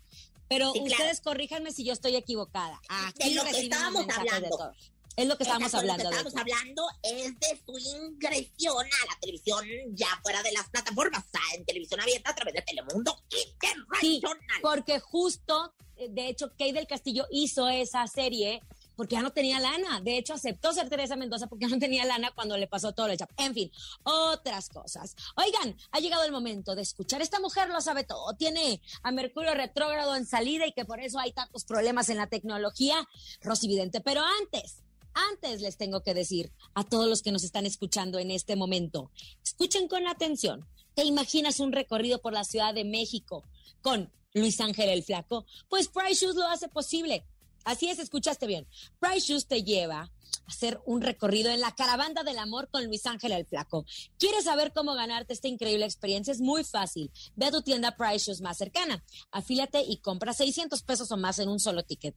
Pero 0.47 0.71
Sí, 0.73 0.79
claro. 0.81 0.91
ustedes 1.03 1.21
corríjanme 1.21 1.71
si 1.71 1.83
yo 1.83 1.93
estoy 1.93 2.15
equivocada. 2.15 2.79
Aquí 2.89 3.29
De 3.29 3.35
lo 3.35 3.43
que 3.45 3.59
estábamos 3.61 4.05
de 4.05 4.13
hablando. 4.13 4.49
todos. 4.49 4.91
Es 5.15 5.27
lo 5.27 5.37
que 5.37 5.43
estábamos 5.43 5.67
Exacto, 5.73 5.87
lo 5.87 5.93
hablando. 5.93 6.09
que 6.09 6.27
estamos 6.27 6.41
hablando 6.41 6.87
es 7.03 7.39
de 7.39 7.61
su 7.65 7.77
ingresión 7.77 8.85
a 8.85 9.05
la 9.13 9.19
televisión 9.19 9.65
ya 9.93 10.07
fuera 10.23 10.41
de 10.41 10.51
las 10.53 10.69
plataformas, 10.69 11.23
o 11.25 11.29
sea, 11.31 11.41
en 11.57 11.65
televisión 11.65 11.99
abierta 11.99 12.31
a 12.31 12.35
través 12.35 12.53
de 12.53 12.61
Telemundo 12.61 13.17
Sí, 13.29 14.15
Internacional. 14.15 14.61
porque 14.61 14.99
justo, 14.99 15.73
eh, 15.97 16.07
de 16.09 16.29
hecho, 16.29 16.51
Kay 16.57 16.71
del 16.71 16.87
Castillo 16.87 17.27
hizo 17.31 17.67
esa 17.69 18.07
serie 18.07 18.61
porque 18.95 19.15
ya 19.15 19.21
no 19.21 19.31
tenía 19.31 19.59
lana. 19.59 19.99
De 20.01 20.17
hecho, 20.17 20.33
aceptó 20.33 20.73
ser 20.73 20.87
Teresa 20.87 21.15
Mendoza 21.15 21.47
porque 21.47 21.65
no 21.67 21.79
tenía 21.79 22.05
lana 22.05 22.31
cuando 22.35 22.55
le 22.57 22.67
pasó 22.67 22.93
todo 22.93 23.07
el 23.07 23.17
chap. 23.17 23.31
En 23.37 23.53
fin, 23.53 23.71
otras 24.03 24.69
cosas. 24.69 25.15
Oigan, 25.35 25.75
ha 25.91 25.99
llegado 25.99 26.23
el 26.23 26.31
momento 26.31 26.75
de 26.75 26.83
escuchar. 26.83 27.21
Esta 27.21 27.39
mujer 27.39 27.69
lo 27.69 27.81
sabe 27.81 28.03
todo. 28.03 28.33
Tiene 28.35 28.79
a 29.01 29.11
Mercurio 29.11 29.53
retrógrado 29.55 30.15
en 30.15 30.25
salida 30.25 30.67
y 30.67 30.71
que 30.73 30.85
por 30.85 30.99
eso 30.99 31.19
hay 31.19 31.31
tantos 31.33 31.65
problemas 31.65 32.09
en 32.09 32.17
la 32.17 32.27
tecnología. 32.27 33.07
Rosy 33.41 33.67
Vidente. 33.67 34.01
Pero 34.01 34.21
antes, 34.41 34.83
antes 35.13 35.61
les 35.61 35.77
tengo 35.77 36.01
que 36.01 36.13
decir 36.13 36.51
a 36.73 36.83
todos 36.83 37.07
los 37.07 37.21
que 37.21 37.31
nos 37.31 37.43
están 37.43 37.65
escuchando 37.65 38.19
en 38.19 38.31
este 38.31 38.55
momento, 38.55 39.11
escuchen 39.43 39.87
con 39.87 40.07
atención. 40.07 40.65
¿Te 40.93 41.03
imaginas 41.03 41.59
un 41.59 41.71
recorrido 41.71 42.21
por 42.21 42.33
la 42.33 42.43
Ciudad 42.43 42.73
de 42.73 42.83
México 42.83 43.43
con 43.81 44.11
Luis 44.33 44.59
Ángel 44.59 44.89
el 44.89 45.03
Flaco? 45.03 45.45
Pues 45.69 45.87
Price 45.87 46.25
Shoes 46.25 46.35
lo 46.35 46.47
hace 46.47 46.67
posible. 46.67 47.25
Así 47.63 47.87
es, 47.87 47.99
escuchaste 47.99 48.47
bien. 48.47 48.67
Price 48.99 49.27
Shoes 49.27 49.47
te 49.47 49.63
lleva 49.63 50.01
a 50.01 50.11
hacer 50.47 50.81
un 50.85 51.01
recorrido 51.01 51.51
en 51.51 51.61
la 51.61 51.73
caravana 51.75 52.23
del 52.23 52.39
amor 52.39 52.69
con 52.69 52.85
Luis 52.85 53.05
Ángel 53.05 53.31
el 53.31 53.45
Flaco. 53.45 53.85
¿Quieres 54.17 54.45
saber 54.45 54.73
cómo 54.73 54.93
ganarte 54.95 55.33
esta 55.33 55.47
increíble 55.47 55.85
experiencia? 55.85 56.31
Es 56.31 56.41
muy 56.41 56.63
fácil. 56.63 57.11
Ve 57.35 57.45
a 57.45 57.51
tu 57.51 57.61
tienda 57.61 57.95
Price 57.95 58.25
Shoes 58.25 58.41
más 58.41 58.57
cercana, 58.57 59.03
afílate 59.31 59.81
y 59.81 59.97
compra 59.97 60.33
600 60.33 60.81
pesos 60.83 61.11
o 61.11 61.17
más 61.17 61.39
en 61.39 61.49
un 61.49 61.59
solo 61.59 61.83
ticket. 61.83 62.15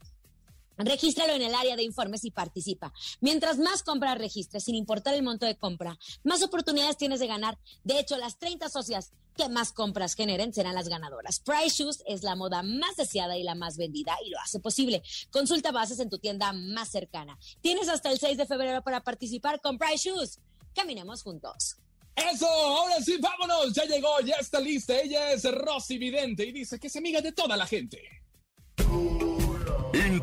Regístralo 0.76 1.32
en 1.32 1.42
el 1.42 1.54
área 1.54 1.76
de 1.76 1.82
informes 1.82 2.24
y 2.24 2.30
participa. 2.30 2.92
Mientras 3.20 3.58
más 3.58 3.82
compras 3.82 4.18
registres, 4.18 4.64
sin 4.64 4.74
importar 4.74 5.14
el 5.14 5.22
monto 5.22 5.46
de 5.46 5.56
compra, 5.56 5.98
más 6.22 6.42
oportunidades 6.42 6.96
tienes 6.96 7.20
de 7.20 7.26
ganar. 7.26 7.58
De 7.84 7.98
hecho, 7.98 8.16
las 8.16 8.38
30 8.38 8.68
socias 8.68 9.12
que 9.36 9.48
más 9.48 9.72
compras 9.72 10.14
generen 10.14 10.52
serán 10.52 10.74
las 10.74 10.88
ganadoras. 10.88 11.40
Price 11.40 11.82
Shoes 11.82 12.02
es 12.06 12.22
la 12.22 12.36
moda 12.36 12.62
más 12.62 12.96
deseada 12.96 13.36
y 13.36 13.42
la 13.42 13.54
más 13.54 13.76
vendida 13.76 14.16
y 14.24 14.30
lo 14.30 14.38
hace 14.40 14.60
posible. 14.60 15.02
Consulta 15.30 15.72
bases 15.72 15.98
en 16.00 16.10
tu 16.10 16.18
tienda 16.18 16.52
más 16.52 16.90
cercana. 16.90 17.38
Tienes 17.60 17.88
hasta 17.88 18.10
el 18.10 18.18
6 18.18 18.36
de 18.36 18.46
febrero 18.46 18.82
para 18.82 19.02
participar 19.02 19.60
con 19.60 19.78
Price 19.78 20.08
Shoes. 20.08 20.40
Caminemos 20.74 21.22
juntos. 21.22 21.76
Eso, 22.16 22.46
ahora 22.46 23.00
sí, 23.00 23.16
vámonos. 23.20 23.72
Ya 23.72 23.84
llegó, 23.84 24.20
ya 24.20 24.36
está 24.36 24.60
lista. 24.60 25.00
Ella 25.00 25.32
es 25.32 25.44
Rosy 25.50 25.98
Vidente 25.98 26.44
y 26.44 26.52
dice 26.52 26.78
que 26.78 26.86
es 26.86 26.96
amiga 26.96 27.20
de 27.20 27.32
toda 27.32 27.56
la 27.56 27.66
gente. 27.66 28.00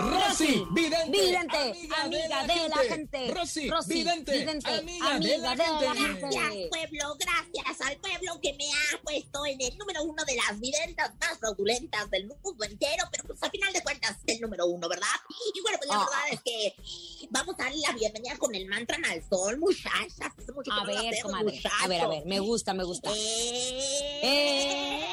Rosy 0.00 0.64
Vidente. 0.70 1.10
Vidente, 1.10 1.56
amiga 1.96 2.46
de 2.46 2.68
la 2.68 2.78
gente. 2.88 3.34
Rosy, 3.34 3.68
Rosy, 3.68 3.92
Vidente, 3.94 4.32
Vidente, 4.38 4.70
amiga, 4.70 5.14
amiga 5.16 5.36
de 5.36 5.38
la 5.38 5.50
de 5.54 5.56
la 5.86 5.94
gente. 5.94 6.20
Gracias, 6.20 6.68
pueblo, 6.70 7.16
gracias 7.18 7.80
al 7.86 7.96
pueblo 7.98 8.40
que 8.40 8.52
me 8.54 8.64
ha 8.66 9.02
puesto 9.02 9.44
en 9.46 9.60
el 9.60 9.76
número 9.78 10.02
uno 10.04 10.24
de 10.24 10.36
las 10.36 10.58
viventas 10.58 11.12
más 11.20 11.38
fraudulentas 11.38 12.10
del 12.10 12.26
mundo 12.26 12.64
entero, 12.64 13.04
pero 13.12 13.24
pues 13.24 13.42
a 13.42 13.50
final 13.50 13.72
de 13.72 13.82
cuentas 13.82 14.16
es 14.26 14.34
el 14.36 14.40
número 14.40 14.66
uno, 14.66 14.88
¿verdad? 14.88 15.06
Y 15.54 15.60
bueno, 15.60 15.78
pues 15.78 15.88
la 15.90 15.96
Ah. 15.96 16.06
verdad 16.10 16.24
es 16.32 16.40
que 16.42 16.74
vamos 17.30 17.54
a 17.58 17.64
darle 17.64 17.78
la 17.86 17.92
bienvenida 17.92 18.36
con 18.38 18.54
el 18.54 18.66
mantra 18.66 18.96
al 19.10 19.22
sol, 19.28 19.58
muchachas. 19.58 20.32
Hace 20.38 20.52
mucho 20.52 20.70
que 20.70 20.70
A 20.70 20.74
no 20.76 20.84
lo 20.84 20.86
ver, 20.86 20.96
hacemos, 21.14 21.22
comadre. 21.32 21.62
A 21.82 21.88
ver, 21.88 22.00
a 22.00 22.08
ver, 22.08 22.24
me 22.26 22.40
gusta, 22.40 22.72
me 22.74 22.84
gusta. 22.84 23.10
Eh, 24.22 25.04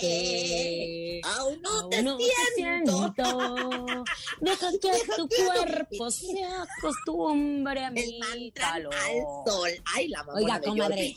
Entrégate. 0.00 1.20
Aún 1.24 1.60
no 1.62 1.88
te 1.88 1.96
Aún 1.96 2.04
no 2.04 2.16
te 2.16 2.24
siento. 2.54 3.14
Deja 4.40 4.70
que 4.80 4.88
Deja 4.90 5.16
tu 5.16 5.28
que- 5.28 5.44
cuerpo 5.44 6.10
se 6.10 6.42
acostumbre 6.44 7.84
a 7.84 7.90
mi 7.90 8.50
calor. 8.52 8.94
al 8.94 9.16
sol. 9.46 9.70
Ay, 9.94 10.08
la 10.08 10.24
mamona 10.24 10.38
Oiga, 10.56 10.60
comadre. 10.60 11.16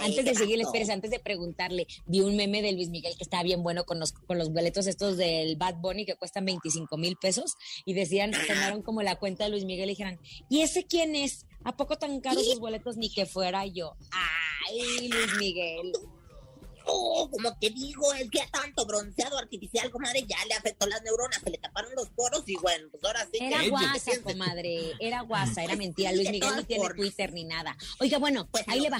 Antes 0.00 0.22
de 0.22 0.34
seguir, 0.34 0.60
espérese, 0.60 0.92
antes 0.92 1.10
de 1.10 1.18
preguntarle, 1.18 1.86
vi 2.04 2.20
un 2.20 2.36
meme 2.36 2.60
de 2.60 2.72
Luis 2.72 2.90
Miguel 2.90 3.14
que 3.16 3.22
estaba 3.24 3.42
bien 3.42 3.62
bueno 3.62 3.84
con 3.84 3.98
los, 3.98 4.12
con 4.12 4.36
los 4.36 4.52
boletos 4.52 4.86
estos 4.86 5.16
del 5.16 5.56
Bad 5.56 5.76
Bunny 5.76 6.04
que 6.04 6.14
cuestan 6.16 6.44
25 6.44 6.98
mil 6.98 7.16
pesos 7.16 7.54
y 7.86 7.94
decían, 7.94 8.32
tomaron 8.46 8.82
como 8.82 9.00
la 9.02 9.16
cuenta 9.18 9.44
de 9.44 9.50
Luis 9.50 9.64
Miguel 9.64 9.86
y 9.88 9.92
dijeron, 9.92 10.20
¿y 10.50 10.60
ese 10.60 10.84
quién 10.84 11.16
es? 11.16 11.46
¿A 11.64 11.74
poco 11.74 11.96
tan 11.96 12.20
caros 12.20 12.44
sus 12.44 12.58
boletos 12.60 12.98
ni 12.98 13.08
que 13.10 13.24
fuera 13.24 13.64
yo? 13.64 13.96
Ay, 14.10 15.08
Luis 15.08 15.34
Miguel. 15.38 15.92
No, 16.88 17.30
como 17.30 17.54
te 17.58 17.68
digo, 17.70 18.12
es 18.14 18.30
que 18.30 18.40
tanto 18.50 18.86
bronceado 18.86 19.36
artificial, 19.38 19.90
comadre, 19.90 20.24
ya 20.26 20.36
le 20.46 20.54
afectó 20.54 20.86
las 20.86 21.02
neuronas, 21.02 21.40
se 21.42 21.50
le 21.50 21.58
taparon 21.58 21.94
los 21.94 22.08
poros 22.10 22.42
y 22.46 22.56
bueno, 22.56 22.88
pues 22.90 23.04
ahora 23.04 23.28
sí 23.30 23.38
Era 23.40 23.60
que... 23.60 23.68
guasa, 23.68 24.10
comadre, 24.22 24.92
era 24.98 25.20
guasa, 25.22 25.62
era 25.62 25.76
mentira. 25.76 26.12
Luis 26.12 26.30
Miguel 26.30 26.56
no 26.56 26.64
tiene. 26.64 26.88
Twitter 26.96 27.32
ni 27.32 27.44
nada. 27.44 27.76
Oiga, 28.00 28.18
bueno, 28.18 28.48
Pues 28.50 28.64
ahí 28.68 28.80
le 28.80 28.88
va. 28.90 28.98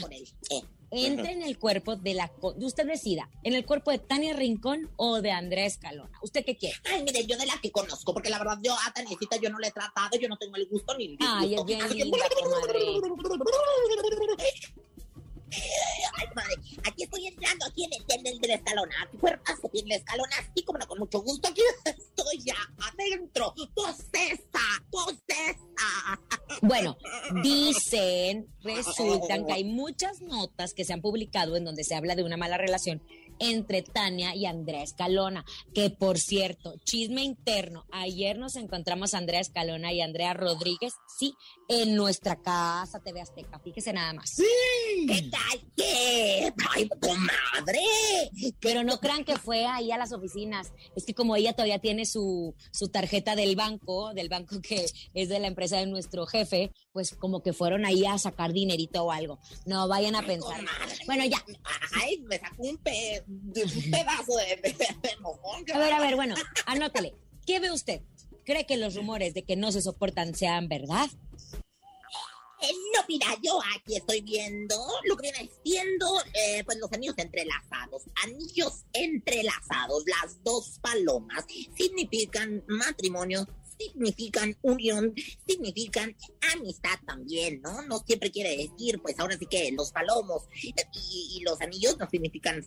Eh, 0.50 0.62
Entra 0.90 1.30
en 1.30 1.42
el 1.42 1.59
cuerpo 1.59 1.97
de 1.97 2.14
la... 2.14 2.30
Usted 2.40 2.87
decida, 2.87 3.28
¿en 3.42 3.52
el 3.54 3.66
cuerpo 3.66 3.90
de 3.90 3.99
Tania 3.99 4.33
Rincón 4.35 4.90
o 4.97 5.21
de 5.21 5.30
Andrés 5.33 5.76
Calona? 5.76 6.18
¿Usted 6.23 6.45
qué 6.47 6.57
quiere? 6.57 6.76
Ay, 6.85 7.02
mire, 7.04 7.26
yo 7.26 7.37
de 7.37 7.45
la 7.47 7.61
que 7.61 7.71
conozco, 7.71 8.14
porque 8.14 8.30
la 8.30 8.38
verdad 8.38 8.59
yo 8.62 8.73
a 8.75 8.92
Taniecita 8.95 9.37
yo 9.37 9.50
no 9.50 9.59
le 9.59 9.68
he 9.68 9.71
tratado, 9.73 10.18
yo 10.18 10.28
no 10.28 10.38
tengo 10.38 10.57
el 10.57 10.66
gusto 10.66 10.97
ni 10.97 11.04
el 11.04 11.11
disgusto. 11.18 11.35
Ay, 11.40 11.54
es 11.54 11.64
bien 11.66 11.83
Así 11.83 11.97
que- 11.99 12.04
linda, 12.04 12.26
comadre. 12.40 12.80
Madre, 16.38 16.54
aquí 16.85 17.02
estoy 17.02 17.26
entrando, 17.26 17.66
aquí 17.66 17.85
en 17.85 17.90
el, 17.95 18.04
en 18.09 18.26
el 18.28 18.38
del 18.38 18.50
escalón, 18.52 18.88
aquí 19.02 19.16
cuerpazo, 19.16 19.68
en 19.75 19.87
el 19.87 19.92
escalón, 19.99 20.28
así 20.38 20.62
como 20.62 20.78
no, 20.78 20.87
con 20.87 21.00
mucho 21.00 21.21
gusto, 21.21 21.49
aquí 21.49 21.62
estoy 21.85 22.45
ya 22.45 22.57
adentro, 22.92 23.52
posesa, 23.75 24.85
posesa. 24.88 26.21
Bueno, 26.62 26.97
dicen, 27.42 28.47
resultan 28.62 29.47
que 29.47 29.52
hay 29.52 29.64
muchas 29.64 30.21
notas 30.21 30.75
que 30.75 30.85
se 30.85 30.92
han 30.92 31.00
publicado 31.00 31.57
en 31.57 31.64
donde 31.64 31.83
se 31.83 31.97
habla 31.97 32.14
de 32.14 32.23
una 32.23 32.37
mala 32.37 32.57
relación 32.57 33.02
entre 33.38 33.83
Tania 33.83 34.35
y 34.35 34.47
Andrea 34.47 34.83
Escalona, 34.83 35.45
que 35.75 35.90
por 35.90 36.18
cierto, 36.18 36.75
chisme 36.85 37.23
interno, 37.23 37.87
ayer 37.92 38.38
nos 38.38 38.57
encontramos 38.57 39.14
a 39.14 39.18
Andrea 39.18 39.40
Escalona 39.40 39.92
y 39.92 40.00
Andrea 40.00 40.35
Rodríguez, 40.35 40.95
sí, 41.18 41.35
en 41.68 41.95
nuestra 41.95 42.37
casa 42.42 43.00
TV 43.00 43.21
Azteca, 43.21 43.59
fíjese 43.59 43.92
nada 43.92 44.12
más. 44.12 44.37
¿Qué 45.07 45.23
tal? 45.30 45.61
¿Qué? 45.76 46.52
Ay, 46.75 46.88
comadre. 47.00 47.80
Pero 48.61 48.83
no 48.85 48.99
crean 49.00 49.25
que 49.25 49.37
fue 49.37 49.66
ahí 49.66 49.90
a 49.92 49.99
las 49.99 50.12
oficinas. 50.12 50.73
Es 50.97 51.04
que 51.04 51.14
como 51.14 51.37
ella 51.37 51.52
todavía 51.52 51.78
tiene 51.78 52.07
su, 52.07 52.54
su 52.73 52.88
tarjeta 52.88 53.37
del 53.37 53.57
banco, 53.57 54.12
del 54.14 54.28
banco 54.28 54.61
que 54.61 54.87
es 55.14 55.28
de 55.28 55.38
la 55.38 55.47
empresa 55.47 55.76
de 55.78 55.87
nuestro 55.87 56.26
jefe, 56.26 56.73
pues 56.92 57.14
como 57.14 57.42
que 57.42 57.52
fueron 57.52 57.85
ahí 57.85 58.04
a 58.07 58.18
sacar 58.18 58.52
dinerito 58.52 59.04
o 59.04 59.12
algo. 59.12 59.38
No 59.66 59.87
vayan 59.88 60.14
a 60.16 60.23
pensar. 60.23 60.61
Bueno, 61.07 61.25
ya. 61.26 61.45
Ay, 62.00 62.18
me 62.28 62.38
sacó 62.38 62.62
un, 62.62 62.76
pe- 62.78 63.23
un 63.28 63.52
pedazo 63.52 64.37
de, 64.37 65.16
mojón. 65.20 65.64
A 65.73 65.78
ver, 65.78 65.92
a 65.92 66.00
ver, 66.00 66.16
bueno, 66.16 66.35
anótele. 66.66 67.14
¿Qué 67.47 67.61
ve 67.61 67.70
usted? 67.70 68.02
¿Cree 68.44 68.66
que 68.66 68.76
los 68.76 68.94
rumores 68.94 69.35
de 69.35 69.44
que 69.44 69.56
no 69.56 69.73
se 69.73 69.82
soportan 69.82 70.35
sean 70.35 70.68
verdad? 70.68 71.08
Eh, 72.61 72.73
no, 72.94 73.04
mira, 73.06 73.26
yo 73.42 73.61
aquí 73.76 73.97
estoy 73.97 74.20
viendo 74.20 74.76
lo 75.04 75.16
que 75.16 75.30
viene 75.30 75.50
siendo, 75.62 76.20
eh, 76.35 76.64
pues 76.64 76.78
los 76.78 76.92
anillos 76.92 77.14
entrelazados. 77.18 78.02
Anillos 78.25 78.85
entrelazados, 78.92 80.04
las 80.06 80.42
dos 80.42 80.78
palomas 80.80 81.44
significan 81.76 82.64
matrimonio, 82.66 83.47
significan 83.78 84.56
unión, 84.62 85.14
significan 85.47 86.16
amistad 86.54 86.99
también, 87.06 87.61
¿no? 87.62 87.82
No 87.82 87.99
siempre 88.00 88.30
quiere 88.30 88.56
decir, 88.56 89.00
pues 89.00 89.18
ahora 89.18 89.37
sí 89.38 89.47
que 89.47 89.70
los 89.73 89.92
palomos 89.92 90.44
y, 90.62 91.42
los 91.42 91.61
anillos 91.61 91.97
no 91.99 92.08
significan 92.11 92.66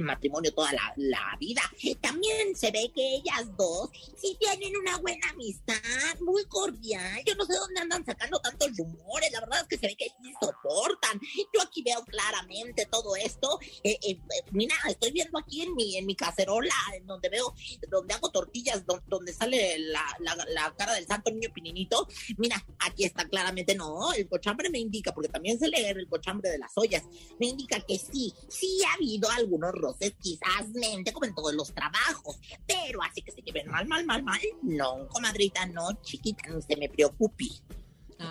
matrimonio 0.00 0.54
toda 0.54 0.72
la, 0.72 1.36
vida. 1.38 1.62
También 2.00 2.54
se 2.54 2.70
ve 2.70 2.92
que 2.94 3.16
ellas 3.16 3.44
dos 3.56 3.90
sí 4.16 4.36
tienen 4.38 4.76
una 4.76 4.98
buena 4.98 5.28
amistad, 5.30 5.74
muy 6.20 6.44
cordial. 6.46 7.22
Yo 7.26 7.34
no 7.34 7.44
sé 7.44 7.54
dónde 7.54 7.80
andan 7.80 8.04
sacando 8.04 8.38
tantos 8.38 8.76
rumores, 8.76 9.32
la 9.32 9.40
verdad 9.40 9.60
es 9.62 9.68
que 9.68 9.78
se 9.78 9.86
ve 9.88 9.96
que 9.96 10.06
sí 10.06 10.32
soportan. 10.40 11.20
Yo 11.52 11.60
aquí 11.62 11.82
veo 11.82 12.04
claramente 12.04 12.86
todo 12.86 13.16
esto. 13.16 13.58
Eh, 13.82 13.98
eh, 14.02 14.18
mira, 14.52 14.76
estoy 14.88 15.10
viendo 15.10 15.38
aquí 15.38 15.62
en 15.62 15.74
mi, 15.74 15.96
en 15.96 16.06
mi 16.06 16.14
cacerola, 16.14 16.74
en 16.94 17.06
donde 17.06 17.28
veo, 17.28 17.52
donde 17.90 18.14
hago 18.14 18.30
tortillas, 18.30 18.86
don- 18.86 19.02
donde 19.08 19.32
sale 19.32 19.78
la, 19.78 20.04
la- 20.20 20.43
la 20.48 20.74
cara 20.76 20.94
del 20.94 21.06
santo 21.06 21.30
niño 21.30 21.50
pininito. 21.52 22.06
Mira, 22.36 22.64
aquí 22.78 23.04
está 23.04 23.28
claramente, 23.28 23.74
no, 23.74 24.12
el 24.12 24.28
cochambre 24.28 24.70
me 24.70 24.78
indica, 24.78 25.12
porque 25.12 25.28
también 25.28 25.58
se 25.58 25.68
lee 25.68 25.84
el 25.84 26.08
cochambre 26.08 26.50
de 26.50 26.58
las 26.58 26.72
ollas, 26.76 27.02
me 27.38 27.46
indica 27.46 27.80
que 27.80 27.98
sí, 27.98 28.32
sí 28.48 28.78
ha 28.88 28.94
habido 28.94 29.30
algunos 29.30 29.72
roces, 29.72 30.14
quizás 30.20 30.68
mente, 30.74 31.12
como 31.12 31.26
en 31.26 31.34
todos 31.34 31.54
los 31.54 31.72
trabajos, 31.74 32.38
pero 32.66 33.02
así 33.02 33.22
que 33.22 33.32
se 33.32 33.42
lleven 33.42 33.68
mal, 33.68 33.86
mal, 33.86 34.04
mal, 34.04 34.22
mal, 34.22 34.40
no, 34.62 35.08
comadrita, 35.08 35.66
no, 35.66 35.92
chiquita, 36.02 36.48
no 36.48 36.60
se 36.60 36.76
me 36.76 36.88
preocupe. 36.88 37.46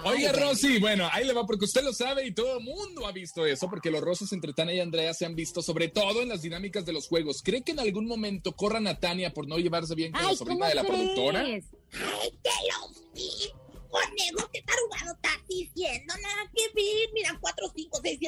Bueno. 0.03 0.31
Rosy, 0.33 0.79
bueno, 0.79 1.09
ahí 1.11 1.25
le 1.25 1.33
va 1.33 1.45
porque 1.45 1.65
usted 1.65 1.83
lo 1.83 1.93
sabe 1.93 2.25
y 2.25 2.33
todo 2.33 2.57
el 2.57 2.63
mundo 2.63 3.05
ha 3.05 3.11
visto 3.11 3.45
eso, 3.45 3.69
porque 3.69 3.91
los 3.91 4.01
roces 4.01 4.31
entre 4.31 4.53
Tania 4.53 4.75
y 4.75 4.79
Andrea 4.79 5.13
se 5.13 5.25
han 5.25 5.35
visto 5.35 5.61
sobre 5.61 5.87
todo 5.89 6.21
en 6.21 6.29
las 6.29 6.41
dinámicas 6.41 6.85
de 6.85 6.93
los 6.93 7.07
juegos. 7.07 7.41
¿Cree 7.43 7.61
que 7.61 7.73
en 7.73 7.79
algún 7.79 8.07
momento 8.07 8.53
corran 8.53 8.87
a 8.87 8.99
Tania 8.99 9.33
por 9.33 9.47
no 9.47 9.57
llevarse 9.57 9.95
bien 9.95 10.11
con 10.11 10.23
la 10.23 10.29
Ay, 10.29 10.35
sobrina 10.37 10.59
¿cómo 10.59 10.69
de 10.69 10.75
la 10.75 10.83
productora? 10.83 11.45
Ay, 11.93 12.31
te 12.41 12.49
lo 12.69 12.89
digo, 13.13 13.59
conejo, 13.89 14.49
qué 14.51 14.61
tarugado 14.63 15.13
estás 15.13 15.47
diciendo, 15.47 16.13
nada 16.21 16.51
que 16.55 16.67
ver, 16.73 17.09
mira, 17.13 17.37
4, 17.39 17.71
5, 17.75 17.99
6, 18.03 18.19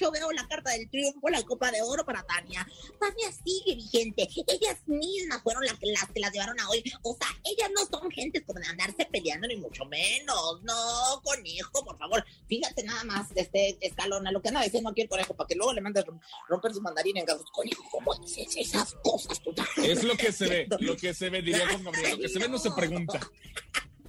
7, 0.00 0.06
8, 0.06 0.10
veo 0.12 0.32
la 0.32 0.46
carta 0.48 0.70
del 0.70 0.88
triunfo, 0.90 1.28
la 1.28 1.42
copa 1.42 1.70
de 1.70 1.82
oro 1.82 2.04
para 2.04 2.22
Tania. 2.24 2.66
Tania 2.98 3.30
sigue 3.44 3.74
vigente, 3.76 4.28
ellas 4.46 4.78
mismas 4.86 5.42
fueron 5.42 5.64
las 5.64 5.78
que 5.78 5.86
las, 5.86 6.06
que 6.12 6.20
las 6.20 6.32
llevaron 6.32 6.58
a 6.60 6.68
hoy, 6.70 6.82
o 7.02 7.16
sea, 7.16 7.28
ellas 7.44 7.70
no 7.74 7.86
son 7.86 8.10
gentes 8.10 8.42
como 8.46 8.60
de 8.60 8.66
andarse 8.66 9.06
peleando 9.10 9.46
ni 9.48 9.56
mucho 9.56 9.84
menos, 9.84 10.62
no, 10.62 11.20
conejo, 11.22 11.84
por 11.84 11.98
favor, 11.98 12.24
fíjate 12.48 12.82
nada 12.84 13.04
más, 13.04 13.28
este, 13.34 13.76
escalona, 13.80 14.32
lo 14.32 14.40
que 14.42 14.48
anda 14.48 14.62
diciendo 14.62 14.90
aquí 14.90 15.02
el 15.02 15.08
conejo, 15.08 15.34
para 15.34 15.46
que 15.48 15.54
luego 15.54 15.72
le 15.72 15.80
mandes 15.80 16.04
rom- 16.04 16.20
romper 16.48 16.74
su 16.74 16.80
mandarín 16.80 17.16
en 17.18 17.26
caso, 17.26 17.44
conejo, 17.52 17.82
¿cómo 17.90 18.14
dices 18.16 18.54
esas 18.56 18.94
cosas? 19.02 19.40
Tú? 19.42 19.54
Es 19.82 20.02
lo 20.04 20.16
que 20.16 20.32
se 20.32 20.46
ve, 20.48 20.66
lo 20.80 20.96
que 20.96 21.14
se 21.14 21.30
ve, 21.30 21.42
diría 21.42 21.66
Juan 21.68 21.84
Gabriel. 21.84 22.10
Lo 22.12 22.18
que 22.18 22.28
se 22.28 22.38
ve 22.38 22.48
no 22.48 22.58
se 22.58 22.70
pregunta. 22.70 23.20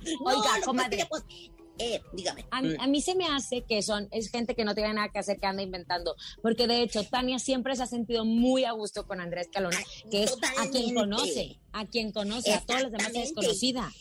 No, 0.04 0.32
Oiga, 0.32 0.60
comadre. 0.66 1.06
pues, 1.08 1.24
eh, 1.80 2.02
dígame. 2.14 2.46
A, 2.52 2.62
mí- 2.62 2.76
a 2.80 2.88
mí 2.88 3.02
se 3.02 3.16
me 3.16 3.26
hace 3.28 3.64
que 3.64 3.82
son, 3.82 4.08
es 4.12 4.30
gente 4.30 4.56
que 4.56 4.64
no 4.66 4.76
tiene 4.76 4.94
nada 4.94 5.10
que 5.10 5.20
hacer, 5.20 5.40
que 5.40 5.46
anda 5.48 5.62
inventando. 5.64 6.16
Porque 6.42 6.68
de 6.68 6.82
hecho, 6.84 7.04
Tania 7.04 7.40
siempre 7.40 7.76
se 7.76 7.84
ha 7.84 7.88
sentido 7.88 8.24
muy 8.26 8.66
a 8.66 8.72
gusto 8.74 9.08
con 9.08 9.20
Andrés 9.20 9.48
Calona, 9.52 9.80
que 10.10 10.24
es 10.24 10.34
a 10.60 10.70
quien 10.70 10.94
conoce, 10.94 11.60
a 11.74 11.86
quien 11.88 12.12
conoce, 12.12 12.54
a 12.54 12.62
todos 12.66 12.84
los 12.84 12.92
demás 12.92 13.08
es 13.08 13.14
desconocida. 13.30 13.92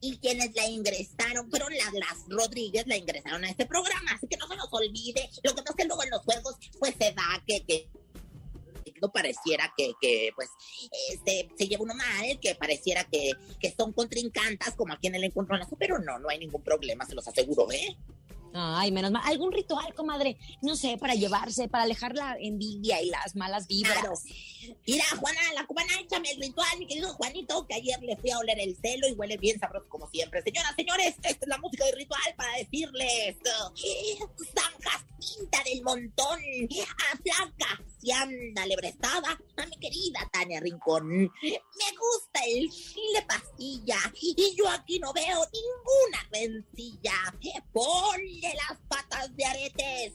y 0.00 0.16
quienes 0.18 0.54
la 0.54 0.68
ingresaron 0.68 1.50
fueron 1.50 1.72
las, 1.74 1.92
las 1.94 2.24
Rodríguez, 2.28 2.86
la 2.86 2.96
ingresaron 2.96 3.44
a 3.44 3.50
este 3.50 3.66
programa, 3.66 4.12
así 4.14 4.28
que 4.28 4.36
no 4.36 4.46
se 4.46 4.54
nos 4.54 4.68
olvide. 4.70 5.28
Lo 5.42 5.54
que 5.56 5.62
pasa 5.62 5.70
es 5.70 5.76
que 5.76 5.84
luego 5.86 6.04
en 6.04 6.10
los 6.10 6.22
juegos, 6.22 6.54
pues 6.78 6.94
se 7.00 7.12
da 7.12 7.42
que, 7.46 7.64
que 7.64 7.88
pareciera 9.12 9.72
que, 9.76 9.92
que 10.00 10.30
pues, 10.34 10.50
este, 11.10 11.48
se 11.56 11.68
lleva 11.68 11.84
uno 11.84 11.94
mal, 11.94 12.38
que 12.40 12.54
pareciera 12.54 13.04
que, 13.04 13.32
que 13.60 13.72
son 13.72 13.92
contrincantas, 13.92 14.74
como 14.74 14.92
aquí 14.92 15.06
en 15.06 15.14
el 15.14 15.24
encuentro 15.24 15.56
pero 15.78 15.98
no, 15.98 16.18
no 16.18 16.28
hay 16.28 16.38
ningún 16.38 16.62
problema, 16.62 17.06
se 17.06 17.14
los 17.14 17.26
aseguro, 17.26 17.70
¿eh? 17.70 17.96
Ay, 18.54 18.92
menos 18.92 19.10
mal. 19.10 19.22
¿Algún 19.26 19.52
ritual, 19.52 19.94
comadre? 19.94 20.38
No 20.62 20.76
sé, 20.76 20.96
para 20.98 21.14
llevarse, 21.14 21.68
para 21.68 21.84
alejar 21.84 22.14
la 22.14 22.36
envidia 22.40 23.00
y 23.02 23.10
las 23.10 23.36
malas 23.36 23.66
vibras. 23.66 23.98
Claro. 23.98 24.14
Mira, 24.86 25.04
Juana, 25.18 25.40
la 25.54 25.66
cubana, 25.66 25.92
échame 26.00 26.30
el 26.30 26.40
ritual, 26.40 26.78
mi 26.78 26.86
querido 26.86 27.12
Juanito, 27.14 27.66
que 27.66 27.74
ayer 27.74 28.02
le 28.02 28.16
fui 28.16 28.30
a 28.30 28.38
oler 28.38 28.58
el 28.60 28.76
celo 28.76 29.08
y 29.08 29.12
huele 29.12 29.36
bien 29.36 29.58
sabroso 29.58 29.88
como 29.88 30.08
siempre. 30.10 30.42
Señoras, 30.42 30.74
señores, 30.76 31.14
esta 31.22 31.28
es 31.28 31.48
la 31.48 31.58
música 31.58 31.84
del 31.86 31.96
ritual 31.96 32.34
para 32.36 32.56
decirles, 32.56 33.36
eh, 33.84 34.18
San 34.54 34.72
Jacinta 34.80 35.62
del 35.64 35.82
Montón, 35.82 36.40
aplaca, 37.12 37.82
si 38.00 38.10
anda 38.10 38.66
lebrestada, 38.66 39.38
a 39.56 39.66
mi 39.66 39.76
querida 39.76 40.28
Tania 40.32 40.60
Rincón. 40.60 41.08
Me 41.08 41.90
gusta 41.98 42.40
el 42.46 42.70
chile 42.70 43.24
pastilla 43.26 43.98
y 44.20 44.54
yo 44.56 44.68
aquí 44.68 44.98
no 44.98 45.12
veo 45.12 45.44
ninguna 45.52 46.28
rencilla. 46.32 47.12
Ponle 48.40 48.54
las 48.54 48.78
patas 48.88 49.36
de 49.36 49.44
aretes 49.44 50.12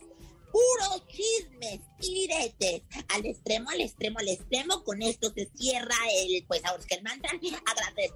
puros 0.53 1.03
chismes 1.07 1.81
y 1.99 2.13
diretes. 2.13 2.83
Al 3.09 3.25
extremo, 3.25 3.69
al 3.69 3.81
extremo, 3.81 4.19
al 4.19 4.29
extremo. 4.29 4.83
Con 4.83 5.01
esto 5.01 5.31
se 5.33 5.49
cierra 5.55 5.95
el, 6.13 6.45
pues 6.45 6.63
ahora 6.63 6.79
es 6.79 6.86
que 6.86 6.95
el 6.95 7.03
mantra. 7.03 7.31
Agradece. 7.31 8.13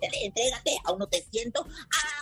Entrégate, 0.00 0.78
aún 0.84 0.98
no 0.98 1.08
te 1.08 1.22
siento. 1.30 1.60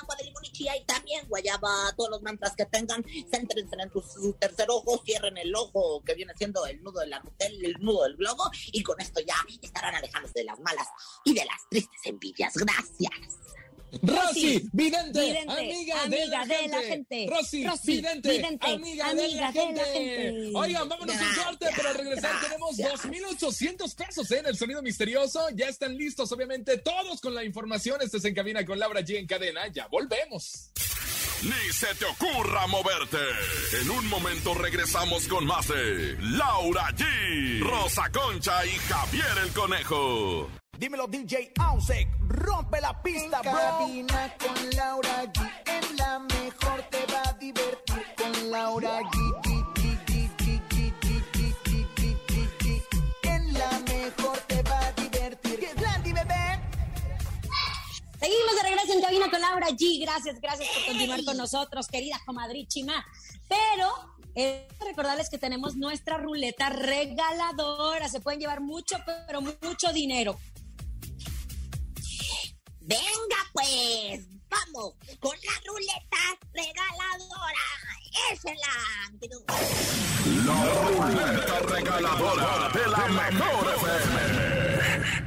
Agua 0.00 0.16
de 0.16 0.24
limón 0.24 0.44
y 0.44 0.52
chía 0.52 0.76
y 0.76 0.84
también 0.84 1.26
guayaba. 1.28 1.92
Todos 1.96 2.10
los 2.10 2.22
mantras 2.22 2.54
que 2.54 2.66
tengan, 2.66 3.04
céntrense 3.30 3.76
en 3.78 3.90
su 3.90 4.32
tercer 4.34 4.66
ojo, 4.70 5.02
cierren 5.04 5.36
el 5.38 5.54
ojo 5.54 6.02
que 6.04 6.14
viene 6.14 6.32
siendo 6.36 6.64
el 6.66 6.82
nudo 6.82 7.00
de 7.00 7.08
la 7.08 7.22
el 7.38 7.74
nudo 7.80 8.04
del 8.04 8.16
globo. 8.16 8.44
Y 8.66 8.82
con 8.82 9.00
esto 9.00 9.20
ya 9.20 9.36
estarán 9.60 9.94
alejándose 9.94 10.40
de 10.40 10.44
las 10.44 10.60
malas 10.60 10.86
y 11.24 11.34
de 11.34 11.44
las 11.44 11.68
tristes 11.68 12.00
envidias. 12.04 12.54
Gracias. 12.54 13.55
Rosy, 14.02 14.68
vidente, 14.72 15.20
vidente, 15.20 15.52
amiga, 15.52 16.02
amiga 16.02 16.08
de, 16.08 16.26
la, 16.26 16.44
de 16.46 16.54
gente. 16.54 16.76
la 16.76 16.82
gente. 16.82 17.26
Rosy, 17.30 17.66
Rosy, 17.66 17.92
vidente, 17.96 18.30
vidente, 18.30 18.66
amiga, 18.66 19.14
de, 19.14 19.28
la 19.28 19.40
la 19.40 19.52
gente. 19.52 19.84
gente. 19.84 20.50
Oigan, 20.54 20.88
vámonos 20.88 21.16
a 21.16 21.28
un 21.28 21.44
corte, 21.44 21.66
pero 21.74 21.88
al 21.88 21.94
regresar 21.94 22.40
tenemos 22.42 22.76
2.800 22.76 23.94
pesos 23.94 24.30
¿eh? 24.32 24.38
en 24.38 24.46
el 24.46 24.56
sonido 24.56 24.82
misterioso. 24.82 25.48
Ya 25.54 25.68
están 25.68 25.96
listos, 25.96 26.30
obviamente, 26.32 26.78
todos 26.78 27.20
con 27.20 27.34
la 27.34 27.44
información. 27.44 28.00
Este 28.02 28.20
se 28.20 28.28
encamina 28.28 28.64
con 28.64 28.78
Laura 28.78 29.00
G 29.00 29.16
en 29.16 29.26
cadena. 29.26 29.66
Ya 29.68 29.86
volvemos. 29.88 30.70
Ni 31.42 31.72
se 31.72 31.94
te 31.94 32.04
ocurra 32.06 32.66
moverte. 32.66 33.18
En 33.82 33.90
un 33.90 34.08
momento 34.08 34.54
regresamos 34.54 35.28
con 35.28 35.44
más 35.46 35.68
de 35.68 36.16
Laura 36.20 36.88
G, 36.96 37.60
Rosa 37.60 38.10
Concha 38.10 38.64
y 38.64 38.70
Javier 38.70 39.26
el 39.44 39.52
Conejo. 39.52 40.50
Dímelo 40.78 41.06
DJ 41.06 41.52
Ausek, 41.58 42.06
rompe 42.28 42.80
la 42.82 43.02
pista, 43.02 43.40
en 43.42 43.50
bro. 43.50 43.52
Cabina 43.52 44.34
con 44.38 44.70
Laura 44.76 45.24
G, 45.32 45.50
en 45.66 45.96
la 45.96 46.18
mejor 46.18 46.82
te 46.90 47.06
va 47.10 47.22
a 47.30 47.32
divertir 47.32 48.04
con 48.16 48.50
Laura 48.50 49.00
G. 49.00 49.16
En 53.22 53.54
la 53.54 53.70
mejor 53.88 54.38
te 54.40 54.62
va 54.64 54.86
a 54.86 54.92
divertir. 54.92 55.60
¡Qué 55.60 55.80
Landy, 55.80 56.12
bebé! 56.12 56.60
Seguimos 58.20 58.56
de 58.56 58.62
regreso 58.62 58.92
en 58.92 59.00
cabina 59.00 59.30
con 59.30 59.40
Laura 59.40 59.68
G. 59.68 60.00
Gracias, 60.02 60.38
gracias 60.42 60.68
por 60.74 60.84
continuar 60.84 61.24
con 61.24 61.38
nosotros, 61.38 61.88
querida 61.88 62.20
comadrichima. 62.26 63.02
Pero 63.48 64.16
recordarles 64.80 65.30
que 65.30 65.38
tenemos 65.38 65.76
nuestra 65.76 66.18
ruleta 66.18 66.68
regaladora. 66.68 68.10
Se 68.10 68.20
pueden 68.20 68.40
llevar 68.40 68.60
mucho, 68.60 68.96
pero 69.26 69.40
mucho 69.40 69.92
dinero. 69.94 70.38
Venga, 72.86 73.36
pues, 73.52 74.28
vamos 74.48 74.94
con 75.18 75.36
la 75.44 75.60
ruleta 75.66 76.38
regaladora. 76.54 77.66
Esa 78.32 78.52
es 78.52 78.58
la. 78.60 78.74
La 80.44 80.58
ruleta 81.10 81.58
regaladora 81.60 82.68
de 82.68 82.86
la 82.88 83.08
mejor 83.08 83.74
FM. 83.74 85.26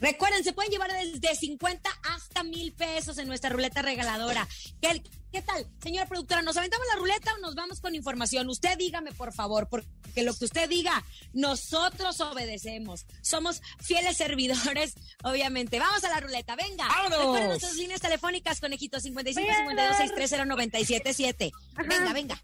Recuerden, 0.00 0.44
se 0.44 0.52
pueden 0.52 0.70
llevar 0.70 0.92
desde 0.92 1.34
50 1.34 1.90
hasta 2.04 2.44
mil 2.44 2.72
pesos 2.74 3.18
en 3.18 3.26
nuestra 3.26 3.50
ruleta 3.50 3.82
regaladora. 3.82 4.46
¿Qué, 4.80 5.02
qué 5.32 5.42
tal, 5.42 5.66
señora 5.82 6.06
productora? 6.06 6.42
¿Nos 6.42 6.56
aventamos 6.56 6.86
la 6.92 7.00
ruleta 7.00 7.34
o 7.34 7.38
nos 7.38 7.56
vamos 7.56 7.80
con 7.80 7.96
información? 7.96 8.48
Usted 8.48 8.78
dígame, 8.78 9.10
por 9.10 9.32
favor, 9.32 9.68
porque 9.68 9.88
lo 10.16 10.34
que 10.34 10.44
usted 10.44 10.68
diga, 10.68 11.02
nosotros 11.32 12.20
obedecemos. 12.20 13.06
Somos 13.22 13.62
fieles 13.80 14.16
servidores, 14.16 14.94
obviamente. 15.24 15.78
Vamos 15.78 16.04
a 16.04 16.10
la 16.10 16.20
ruleta, 16.20 16.56
venga. 16.56 16.86
¡Vámonos! 16.86 17.18
Recuerden 17.18 17.48
nuestras 17.48 17.74
líneas 17.76 18.00
telefónicas, 18.00 18.60
conejito 18.60 19.00
55 19.00 19.46
52 19.46 19.96
630 19.96 20.44
977 20.44 21.52
Venga, 21.88 22.12
venga. 22.12 22.40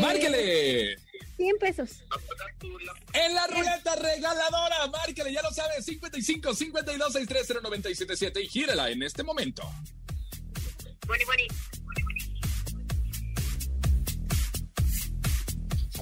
¡Márquele! 0.00 0.96
100 1.36 1.56
pesos. 1.58 1.90
En 3.12 3.34
la 3.34 3.46
ruleta 3.46 3.96
regaladora, 3.96 4.86
márquele, 4.88 5.32
ya 5.32 5.42
lo 5.42 5.52
sabe, 5.52 5.82
55 5.82 6.54
52 6.54 7.12
630 7.12 7.62
977 7.62 8.42
y 8.42 8.48
gírela 8.48 8.90
en 8.90 9.02
este 9.02 9.22
momento. 9.22 9.62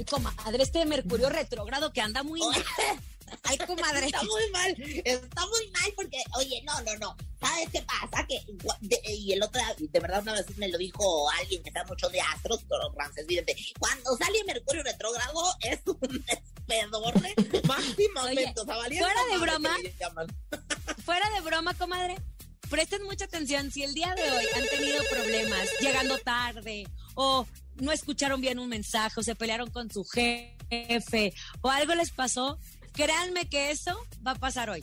Ay, 0.01 0.05
comadre, 0.07 0.63
este 0.63 0.85
Mercurio 0.87 1.29
retrógrado 1.29 1.93
que 1.93 2.01
anda 2.01 2.23
muy 2.23 2.41
mal. 2.41 2.65
Ay, 3.45 3.59
comadre. 3.59 4.07
Está 4.07 4.23
muy 4.25 4.51
mal, 4.51 4.75
está 5.05 5.47
muy 5.47 5.71
mal 5.71 5.93
porque, 5.95 6.17
oye, 6.37 6.63
no, 6.65 6.81
no, 6.81 6.97
no. 6.97 7.17
¿Sabes 7.39 7.69
qué 7.71 7.83
pasa? 7.83 8.27
Que, 8.27 8.41
de- 8.81 9.13
y 9.13 9.33
el 9.35 9.43
otro, 9.43 9.61
de 9.79 10.01
verdad, 10.01 10.23
una 10.23 10.33
vez 10.33 10.57
me 10.57 10.69
lo 10.69 10.79
dijo 10.79 11.31
alguien 11.39 11.63
que 11.63 11.71
sabe 11.71 11.87
mucho 11.91 12.09
de 12.09 12.21
astros, 12.21 12.61
pero 12.69 12.93
francés, 12.93 13.27
vidente. 13.27 13.55
Cuando 13.79 14.17
sale 14.17 14.43
Mercurio 14.45 14.83
retrógrado 14.83 15.55
es 15.61 15.79
un 15.87 16.25
despedorre 16.27 17.35
máximamente. 17.69 18.61
o 18.61 18.65
sea, 18.65 18.77
valiendo 18.77 19.07
fuera 19.07 19.25
de 19.31 19.39
broma. 19.39 19.77
Fuera 21.05 21.31
de 21.31 21.41
broma, 21.41 21.75
comadre, 21.75 22.17
presten 22.69 23.03
mucha 23.05 23.27
atención. 23.27 23.71
Si 23.71 23.83
el 23.85 23.95
día 23.95 24.15
de 24.15 24.23
hoy 24.31 24.45
han 24.57 24.67
tenido 24.69 25.03
problemas 25.11 25.69
llegando 25.81 26.19
tarde 26.19 26.87
o 27.15 27.47
no 27.81 27.93
escucharon 27.93 28.41
bien 28.41 28.59
un 28.59 28.69
mensaje 28.69 29.19
o 29.21 29.23
se 29.23 29.35
pelearon 29.35 29.71
con 29.71 29.91
su 29.91 30.05
jefe 30.05 31.33
o 31.61 31.71
algo 31.71 31.95
les 31.95 32.11
pasó, 32.11 32.59
créanme 32.93 33.49
que 33.49 33.71
eso 33.71 33.99
va 34.27 34.33
a 34.33 34.37
pasar 34.37 34.71
hoy. 34.71 34.83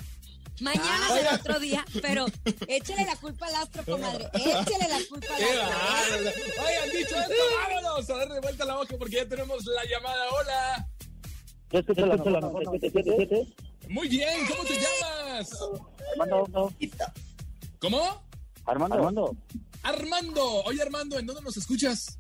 Mañana 0.59 1.07
Ah. 1.09 1.13
será 1.15 1.35
otro 1.35 1.59
día, 1.59 1.85
pero 2.01 2.25
échele 2.67 3.05
la 3.05 3.15
culpa 3.17 3.45
al 3.45 3.55
astro, 3.55 3.83
comadre. 3.85 4.25
Échele 4.33 4.87
la 4.89 4.99
culpa 5.07 5.27
al 5.35 5.37
¡Qué 5.37 5.61
astro. 5.61 6.43
Oigan, 6.65 6.89
dicho 6.97 7.15
esto, 7.15 7.33
vámonos 7.69 8.09
a 8.09 8.17
darle 8.17 8.39
vuelta 8.41 8.63
a 8.63 8.67
la 8.67 8.79
hoja 8.79 8.95
porque 8.97 9.15
ya 9.17 9.27
tenemos 9.27 9.63
la 9.65 9.85
llamada. 9.85 10.25
Hola. 10.31 10.87
Yo 11.71 11.79
escucho 11.79 12.05
la 12.07 12.15
97.7. 12.17 13.55
Muy 13.89 14.07
bien, 14.07 14.47
¿cómo 14.49 14.63
te 14.63 14.73
llamas? 14.75 15.49
Armando. 16.19 16.73
¿Cómo? 17.79 18.23
Armando. 18.65 18.95
Armando. 18.95 19.35
Armando. 19.83 20.45
Oye, 20.63 20.81
Armando, 20.81 21.19
¿en 21.19 21.25
dónde 21.27 21.41
nos 21.43 21.55
escuchas? 21.55 22.17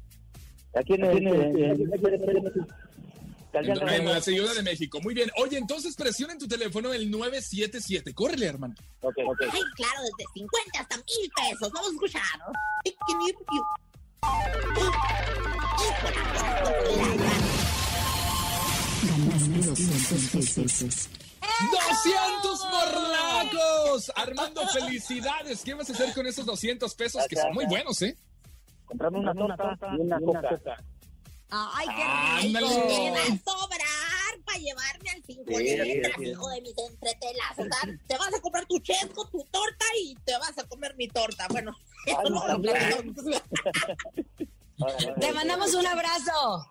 Aquí 0.73 0.93
en 0.93 1.05
el... 1.05 1.27
En, 3.53 4.05
la 4.05 4.21
Ciudad 4.21 4.53
de 4.53 4.61
México. 4.61 4.99
Muy 5.01 5.13
bien. 5.13 5.31
Oye, 5.37 5.57
entonces 5.57 5.95
presiona 5.95 6.33
en 6.33 6.39
tu 6.39 6.47
teléfono 6.47 6.93
el 6.93 7.09
977. 7.09 8.13
Córrele, 8.13 8.45
hermano. 8.45 8.75
Ok, 9.01 9.15
ok. 9.25 9.41
Ay, 9.51 9.61
claro, 9.75 10.01
desde 10.03 10.31
50 10.33 10.79
hasta 10.79 10.97
mil 10.97 11.31
pesos. 11.35 11.71
Vamos 11.71 11.89
a 11.89 11.93
escuchar. 11.93 12.21
Ay, 12.85 12.95
qué 13.07 13.13
nervio. 13.15 13.65
Ganaste 19.07 19.67
200 19.67 20.55
pesos. 20.55 21.09
¡200 21.57 22.69
morlacos! 22.69 24.11
Armando, 24.15 24.67
felicidades. 24.67 25.63
¿Qué 25.63 25.73
vas 25.73 25.89
a 25.89 25.93
hacer 25.93 26.13
con 26.13 26.27
esos 26.27 26.45
200 26.45 26.93
pesos 26.93 27.25
que 27.27 27.35
son 27.35 27.53
muy 27.53 27.65
buenos, 27.65 28.01
eh? 28.03 28.15
Comprame 28.87 29.19
una 29.19 29.33
torta 29.33 29.87
y 29.95 29.99
una 30.01 30.19
coca. 30.19 30.77
Ay, 31.49 31.87
qué 31.95 32.03
Ándale. 32.47 32.67
me 32.67 33.11
va 33.11 33.19
a 33.21 33.37
sobrar 33.51 34.43
para 34.45 34.57
llevarme 34.59 35.09
al 35.11 35.23
cinco 35.23 35.43
Sí, 35.47 35.63
letras, 35.63 36.11
sí, 36.17 36.23
sí. 36.25 36.29
hijo 36.31 36.49
de 36.49 36.61
mis 36.61 36.77
entretelas. 36.77 37.51
O 37.57 37.63
sea, 37.63 37.97
te 38.07 38.17
vas 38.17 38.33
a 38.33 38.41
comprar 38.41 38.65
tu 38.65 38.79
chesco, 38.79 39.25
tu 39.29 39.43
torta 39.51 39.85
y 40.03 40.15
te 40.25 40.37
vas 40.39 40.57
a 40.57 40.67
comer 40.67 40.95
mi 40.97 41.07
torta. 41.07 41.47
Bueno, 41.49 41.73
eso 42.05 42.29
no 42.29 42.47
lo 42.47 42.61
platicamos. 42.61 43.15
Te 45.19 45.33
mandamos 45.33 45.73
un 45.73 45.87
abrazo. 45.87 46.67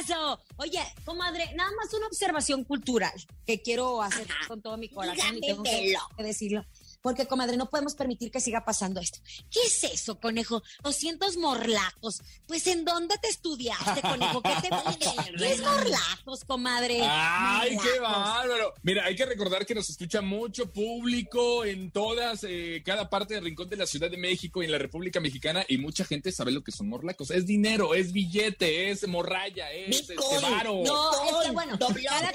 Eso. 0.00 0.40
Oye, 0.56 0.80
comadre, 1.04 1.52
nada 1.54 1.70
más 1.76 1.92
una 1.94 2.06
observación 2.06 2.64
cultural 2.64 3.12
que 3.46 3.62
quiero 3.62 4.02
hacer 4.02 4.26
con 4.48 4.60
todo 4.62 4.76
mi 4.76 4.88
corazón 4.88 5.36
y 5.36 5.40
tengo 5.40 5.62
que 5.62 5.94
decirlo. 6.18 6.64
Porque, 7.06 7.28
comadre, 7.28 7.56
no 7.56 7.70
podemos 7.70 7.94
permitir 7.94 8.32
que 8.32 8.40
siga 8.40 8.64
pasando 8.64 8.98
esto. 8.98 9.20
¿Qué 9.48 9.60
es 9.64 9.84
eso, 9.84 10.18
conejo? 10.18 10.64
200 10.82 11.36
morlacos. 11.36 12.20
Pues, 12.48 12.66
¿en 12.66 12.84
dónde 12.84 13.14
te 13.22 13.28
estudiaste, 13.28 14.02
conejo? 14.02 14.42
¿Qué 14.42 14.50
te 14.60 14.70
pide? 14.70 15.36
¿Qué 15.38 15.52
es 15.52 15.60
morlacos, 15.60 16.44
comadre? 16.44 17.02
¡Ay, 17.04 17.76
qué 17.80 18.00
bárbaro! 18.00 18.74
Mira, 18.82 19.04
hay 19.04 19.14
que 19.14 19.24
recordar 19.24 19.64
que 19.64 19.76
nos 19.76 19.88
escucha 19.88 20.20
mucho 20.20 20.72
público 20.72 21.64
en 21.64 21.92
todas, 21.92 22.42
eh, 22.42 22.82
cada 22.84 23.08
parte 23.08 23.34
del 23.34 23.44
rincón 23.44 23.68
de 23.68 23.76
la 23.76 23.86
Ciudad 23.86 24.10
de 24.10 24.16
México 24.16 24.60
y 24.60 24.64
en 24.64 24.72
la 24.72 24.78
República 24.78 25.20
Mexicana 25.20 25.64
y 25.68 25.78
mucha 25.78 26.04
gente 26.04 26.32
sabe 26.32 26.50
lo 26.50 26.64
que 26.64 26.72
son 26.72 26.88
morlacos. 26.88 27.30
Es 27.30 27.46
dinero, 27.46 27.94
es 27.94 28.10
billete, 28.10 28.90
es 28.90 29.06
morralla, 29.06 29.70
es 29.70 30.00
este, 30.00 30.14
Bitcoin. 30.14 30.42
varo. 30.42 30.82
No, 30.84 31.12
es 31.12 31.46
que 31.46 31.52
bueno, 31.52 31.78
cada, 31.78 32.32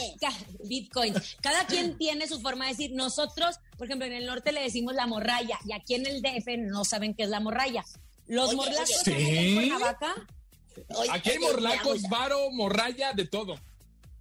Bitcoin. 0.63 1.13
Cada 1.41 1.67
quien 1.67 1.97
tiene 1.97 2.25
su 2.25 2.39
forma 2.39 2.67
de 2.67 2.71
decir. 2.71 2.91
Nosotros, 2.93 3.57
por 3.81 3.87
ejemplo, 3.87 4.05
en 4.05 4.13
el 4.13 4.27
norte 4.27 4.51
le 4.51 4.61
decimos 4.61 4.93
la 4.93 5.07
morralla 5.07 5.57
y 5.65 5.73
aquí 5.73 5.95
en 5.95 6.05
el 6.05 6.21
DF 6.21 6.45
no 6.59 6.85
saben 6.85 7.15
qué 7.15 7.23
es 7.23 7.29
la 7.29 7.39
morralla. 7.39 7.83
Los 8.27 8.49
Oye, 8.49 8.55
morlacos 8.57 9.07
oye. 9.07 9.39
en 9.39 9.47
¿Sí? 9.47 9.53
Cuernavaca, 9.55 10.13
Oye, 10.97 11.09
Aquí 11.11 11.29
hay 11.31 11.37
oye, 11.39 11.47
morlacos, 11.47 12.01
la- 12.03 12.09
varo, 12.09 12.51
morralla, 12.51 13.13
de 13.13 13.25
todo. 13.25 13.55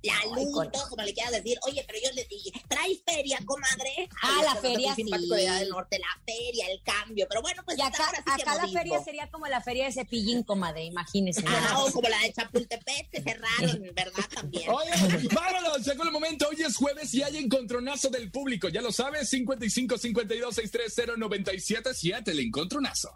La 0.03 0.15
Ay, 0.23 0.31
luz, 0.45 0.55
con- 0.55 0.73
todo 0.73 0.89
como 0.89 1.03
le 1.03 1.13
quieras 1.13 1.33
decir. 1.33 1.59
Oye, 1.67 1.85
pero 1.87 1.99
yo 2.03 2.11
le 2.13 2.25
dije, 2.25 2.51
¿traes 2.69 3.03
feria, 3.05 3.39
comadre? 3.45 4.09
Ah, 4.23 4.37
Ay, 4.39 4.45
la 4.45 4.55
feria, 4.57 4.95
sí. 4.95 5.03
del 5.05 5.69
norte, 5.69 5.99
la 5.99 6.23
feria, 6.25 6.67
el 6.71 6.83
cambio. 6.83 7.27
Pero 7.29 7.43
bueno, 7.43 7.63
pues 7.65 7.77
y 7.79 7.83
acá, 7.83 8.07
ahora 8.07 8.19
sí 8.19 8.25
que 8.25 8.43
acá 8.43 8.55
la 8.55 8.69
feria 8.69 9.05
sería 9.05 9.31
como 9.31 9.47
la 9.47 9.61
feria 9.61 9.85
de 9.85 9.93
Cepillín, 9.93 10.43
comadre, 10.43 10.85
imagínese. 10.85 11.43
Ah, 11.47 11.83
o 11.85 11.93
como 11.93 12.09
la 12.09 12.19
de 12.21 12.33
Chapultepec, 12.33 13.11
que 13.11 13.23
cerraron, 13.23 13.83
¿verdad? 13.95 14.25
También. 14.35 14.71
Oye, 14.71 15.29
vámonos, 15.35 15.85
llegó 15.87 16.03
el 16.05 16.11
momento. 16.13 16.49
Hoy 16.49 16.63
es 16.63 16.77
jueves 16.77 17.13
y 17.13 17.23
hay 17.23 17.37
encontronazo 17.37 18.09
del 18.09 18.31
público. 18.31 18.69
Ya 18.71 18.81
lo 18.81 18.93
sabes, 18.93 19.29
55 19.29 19.99
52 19.99 20.55
630 20.55 21.17
977 21.19 22.31
el 22.31 22.41
encontronazo. 22.41 23.11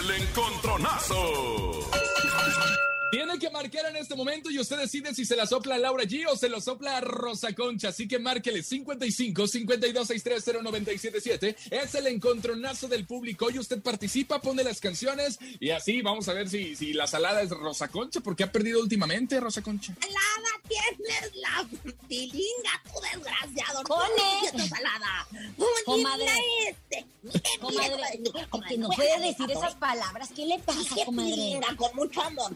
El 0.00 0.10
encontronazo. 0.22 1.88
Tiene 3.10 3.38
que 3.38 3.48
marcar 3.50 3.86
en 3.86 3.96
este 3.96 4.14
momento 4.14 4.50
y 4.50 4.58
usted 4.58 4.76
decide 4.76 5.14
si 5.14 5.24
se 5.24 5.34
la 5.34 5.46
sopla 5.46 5.76
a 5.76 5.78
Laura 5.78 6.04
G 6.04 6.26
o 6.28 6.36
se 6.36 6.48
lo 6.50 6.60
sopla 6.60 6.98
a 6.98 7.00
Rosa 7.00 7.54
Concha. 7.54 7.88
Así 7.88 8.06
que 8.06 8.18
márquele 8.18 8.62
55 8.62 9.46
52 9.46 10.06
630 10.06 10.62
977. 10.62 11.56
Es 11.70 11.94
el 11.94 12.06
encontronazo 12.08 12.86
del 12.86 13.06
público. 13.06 13.50
Y 13.50 13.58
usted 13.58 13.80
participa, 13.80 14.40
pone 14.40 14.62
las 14.62 14.80
canciones 14.80 15.38
y 15.58 15.70
así 15.70 16.02
vamos 16.02 16.28
a 16.28 16.34
ver 16.34 16.50
si, 16.50 16.76
si 16.76 16.92
la 16.92 17.06
salada 17.06 17.40
es 17.40 17.50
Rosa 17.50 17.88
Concha, 17.88 18.20
porque 18.20 18.44
ha 18.44 18.52
perdido 18.52 18.80
últimamente 18.80 19.40
Rosa 19.40 19.62
Concha. 19.62 19.94
Salada 20.00 20.48
tienes 20.68 21.34
la 21.36 21.68
tilinga, 22.08 22.82
tu 22.84 23.00
desgraciado. 23.00 23.82
Tienes 24.50 24.68
salada. 24.68 25.26
Comadre. 25.84 26.26
Este. 26.68 27.06
Comadre, 27.60 28.20
no 28.78 28.88
puede 28.90 29.20
decir 29.20 29.50
esas 29.50 29.74
palabras. 29.76 30.30
¿Qué 30.34 30.46
le 30.46 30.58
pasa, 30.58 30.94
comadre? 31.04 31.60
con 31.76 31.94
mucho 31.96 32.22
amor, 32.22 32.54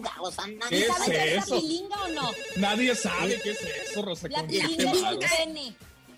pilinga. 0.00 0.22
O 0.22 0.30
sea, 0.30 0.44
¿Qué 0.44 0.54
nadie 0.56 0.80
es 0.80 0.86
sabe 0.86 1.04
¿Sabes 1.04 1.08
qué 1.18 1.36
es 1.36 1.44
eso? 1.44 1.54
la 1.54 1.60
pilinga 1.60 2.02
o 2.02 2.08
no? 2.08 2.30
Nadie 2.56 2.94
sabe 2.94 3.40
qué 3.42 3.50
es 3.50 3.60
eso, 3.62 4.02
Rosa 4.02 4.28
La 4.28 4.46
pilinga 4.46 4.92
es 4.92 5.02
un 5.02 5.18
pene. 5.18 5.76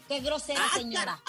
Qué 0.08 0.20
grosera, 0.20 0.60
Ah, 0.62 0.78
señora. 0.78 1.20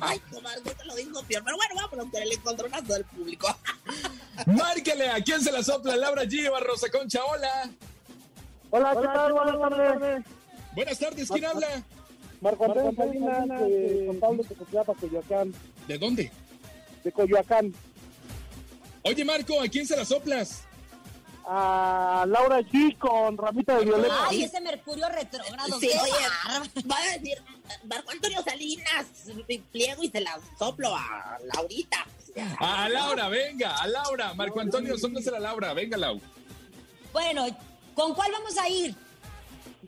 Ay, 0.00 0.18
comadre, 0.32 0.62
te 0.62 0.84
lo 0.86 0.94
dijo 0.94 1.22
peor. 1.24 1.42
Pero 1.44 1.56
bueno, 1.56 1.74
vámonos 1.74 2.10
con 2.10 2.22
el 2.22 2.32
encontronazo 2.32 2.92
del 2.94 3.04
público. 3.04 3.54
Márquele 4.46 5.10
a 5.10 5.20
quién 5.22 5.42
se 5.42 5.52
la 5.52 5.62
sopla, 5.62 5.96
Laura 5.96 6.24
G 6.24 6.48
o 6.50 6.56
a 6.56 6.60
Rosa 6.60 6.88
Concha. 6.90 7.22
Hola. 7.24 7.70
Hola, 8.70 8.96
¿qué 8.98 9.06
tal? 9.06 9.32
Buenas 9.34 9.60
tardes. 9.60 10.24
Buenas 10.74 10.98
tardes, 10.98 11.28
¿quién 11.30 11.44
habla? 11.44 11.82
Marco 12.40 12.64
Antonio 12.64 12.92
Salinas, 12.96 13.48
de 13.68 14.06
San 14.06 14.16
Pablo, 14.18 14.42
Tecotlapa, 14.44 14.94
Coyoacán. 14.94 15.54
¿De 15.86 15.98
dónde? 15.98 16.32
De 17.04 17.12
Coyoacán. 17.12 17.74
Oye, 19.02 19.24
Marco, 19.26 19.60
¿a 19.60 19.68
quién 19.68 19.86
se 19.86 19.94
la 19.94 20.06
soplas? 20.06 20.62
A 21.44 22.24
Laura 22.28 22.60
G 22.60 22.96
con 22.98 23.36
ramita 23.36 23.76
de 23.78 23.84
violeta. 23.84 24.28
Ay, 24.28 24.44
ese 24.44 24.60
Mercurio 24.60 25.08
retrógrado. 25.08 25.80
Sí, 25.80 25.88
oye, 25.88 26.82
va 26.88 26.96
a 26.96 27.18
decir 27.18 27.42
Marco 27.84 28.10
Antonio 28.12 28.42
Salinas, 28.42 29.06
pliego 29.72 30.02
y 30.02 30.10
se 30.10 30.20
la 30.20 30.38
soplo 30.58 30.94
a 30.94 31.38
Laurita. 31.54 32.06
A 32.58 32.88
Laura, 32.88 33.28
venga, 33.28 33.76
a 33.76 33.86
Laura. 33.88 34.34
Marco 34.34 34.60
Antonio, 34.60 34.96
sóplesela 34.96 35.38
a 35.38 35.40
Laura. 35.40 35.74
Venga, 35.74 35.96
Lau. 35.96 36.20
Bueno, 37.12 37.46
¿con 37.94 38.14
cuál 38.14 38.30
vamos 38.32 38.56
a 38.58 38.68
ir? 38.68 38.94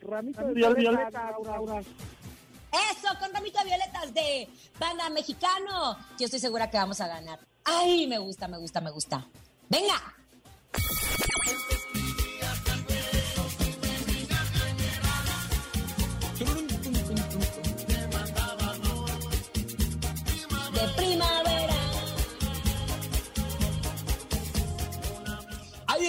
Ramita 0.00 0.42
de 0.42 0.54
violeta, 0.54 1.36
Laura. 1.42 1.80
Eso, 1.80 3.08
con 3.20 3.32
ramito 3.32 3.58
de 3.60 3.64
violetas 3.64 4.12
de 4.12 4.48
banda 4.78 5.08
mexicano. 5.08 5.96
Yo 6.18 6.24
estoy 6.24 6.40
segura 6.40 6.68
que 6.68 6.76
vamos 6.76 7.00
a 7.00 7.06
ganar. 7.06 7.38
Ay, 7.64 8.06
me 8.08 8.18
gusta, 8.18 8.48
me 8.48 8.58
gusta, 8.58 8.80
me 8.80 8.90
gusta. 8.90 9.24
Venga. 9.68 9.94
De 11.44 11.83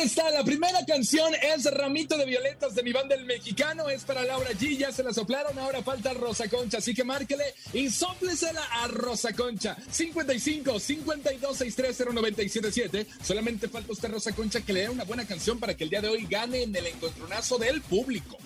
está, 0.06 0.30
la 0.30 0.44
primera 0.44 0.86
canción 0.86 1.34
es 1.36 1.66
Ramito 1.66 2.16
de 2.16 2.26
Violetas 2.26 2.76
de 2.76 2.84
mi 2.84 2.94
banda 2.94 3.16
El 3.16 3.26
Mexicano, 3.26 3.90
es 3.90 4.04
para 4.04 4.24
Laura 4.24 4.52
G, 4.52 4.78
ya 4.78 4.92
se 4.92 5.04
la 5.04 5.12
soplaron, 5.12 5.58
ahora 5.58 5.82
falta 5.82 6.14
Rosa 6.14 6.48
Concha, 6.48 6.78
así 6.78 6.94
que 6.94 7.04
márquele 7.04 7.44
y 7.74 7.90
sóplesela 7.90 8.64
a 8.72 8.88
Rosa 8.88 9.34
Concha. 9.34 9.76
55 9.90 10.80
52 10.80 11.58
630 11.58 12.14
977. 12.14 13.08
Solamente 13.24 13.68
falta 13.68 13.94
usted 13.94 14.12
Rosa 14.12 14.32
Concha 14.34 14.62
que 14.62 14.74
le 14.74 14.82
dé 14.82 14.90
una 14.90 15.06
buena 15.06 15.26
canción 15.26 15.60
para 15.60 15.76
que 15.76 15.86
el 15.86 15.90
día 15.90 16.02
de 16.02 16.10
hoy 16.10 16.28
gane 16.30 16.64
en 16.64 16.76
el 16.76 16.86
encontronazo 16.86 17.58
del 17.58 17.82
público. 17.82 18.38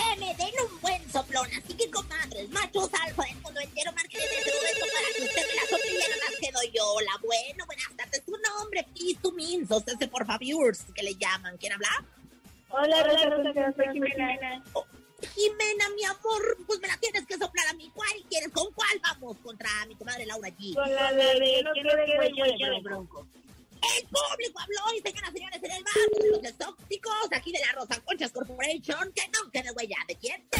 Que 0.00 0.20
me 0.20 0.34
den 0.34 0.54
un 0.64 0.80
buen 0.80 1.12
soplón. 1.12 1.46
Así 1.52 1.74
que, 1.74 1.90
comadres, 1.90 2.48
machos 2.50 2.88
alfa 3.02 3.22
del 3.24 3.36
mundo 3.42 3.60
entero, 3.60 3.92
marquen 3.92 4.20
en 4.22 4.28
este 4.38 4.52
momento 4.54 4.86
para 4.94 5.06
que 5.14 5.22
usted 5.22 5.46
me 5.46 5.54
la 5.54 5.64
ya 6.00 6.08
no 6.08 6.16
más 6.16 6.34
quedo 6.40 6.72
yo. 6.72 6.86
Hola, 6.94 7.12
bueno, 7.22 7.66
buenas 7.66 7.96
tardes. 7.96 8.24
Tu 8.24 8.32
nombre, 8.32 8.86
please, 8.94 9.18
tu 9.20 9.32
means, 9.32 9.70
o 9.70 9.80
sea, 9.80 9.94
por 10.08 10.26
favor, 10.26 10.76
que 10.94 11.02
le 11.02 11.14
llaman. 11.16 11.58
¿Quién 11.58 11.74
habla? 11.74 11.88
Hola, 12.70 13.02
Rosa, 13.02 13.26
Rosa, 13.28 13.74
soy 13.76 13.92
Jimena. 13.92 14.64
Oh, 14.72 14.86
Jimena, 15.34 15.88
mi 15.90 16.04
amor, 16.04 16.56
pues 16.66 16.80
me 16.80 16.88
la 16.88 16.96
tienes 16.96 17.26
que 17.26 17.36
soplar 17.36 17.66
a 17.68 17.74
mí. 17.74 17.90
¿Cuál 17.94 18.24
quieres? 18.30 18.50
¿Con 18.52 18.72
cuál 18.72 19.00
vamos? 19.02 19.36
Contra 19.42 19.68
mi 19.86 19.96
comadre 19.96 20.24
Laura 20.24 20.48
G. 20.48 20.74
Con 20.74 20.94
la 20.94 21.12
de 21.12 21.62
huella 22.32 22.70
de 22.70 22.80
bronco. 22.82 23.26
El 23.82 24.06
público 24.08 24.60
habló 24.60 24.94
y 24.94 25.00
señoras 25.00 25.30
y 25.30 25.38
señores 25.38 25.62
en 25.62 25.70
el 25.70 25.84
bar 25.84 25.99
aquí 27.32 27.52
de 27.52 27.60
la 27.60 27.72
Rosa 27.72 28.00
Conchas 28.04 28.32
Corporation. 28.32 29.12
Que 29.12 29.28
no 29.28 29.50
quede 29.50 29.70
huella 29.72 29.96
de 30.08 30.16
quién 30.16 30.48
te 30.48 30.58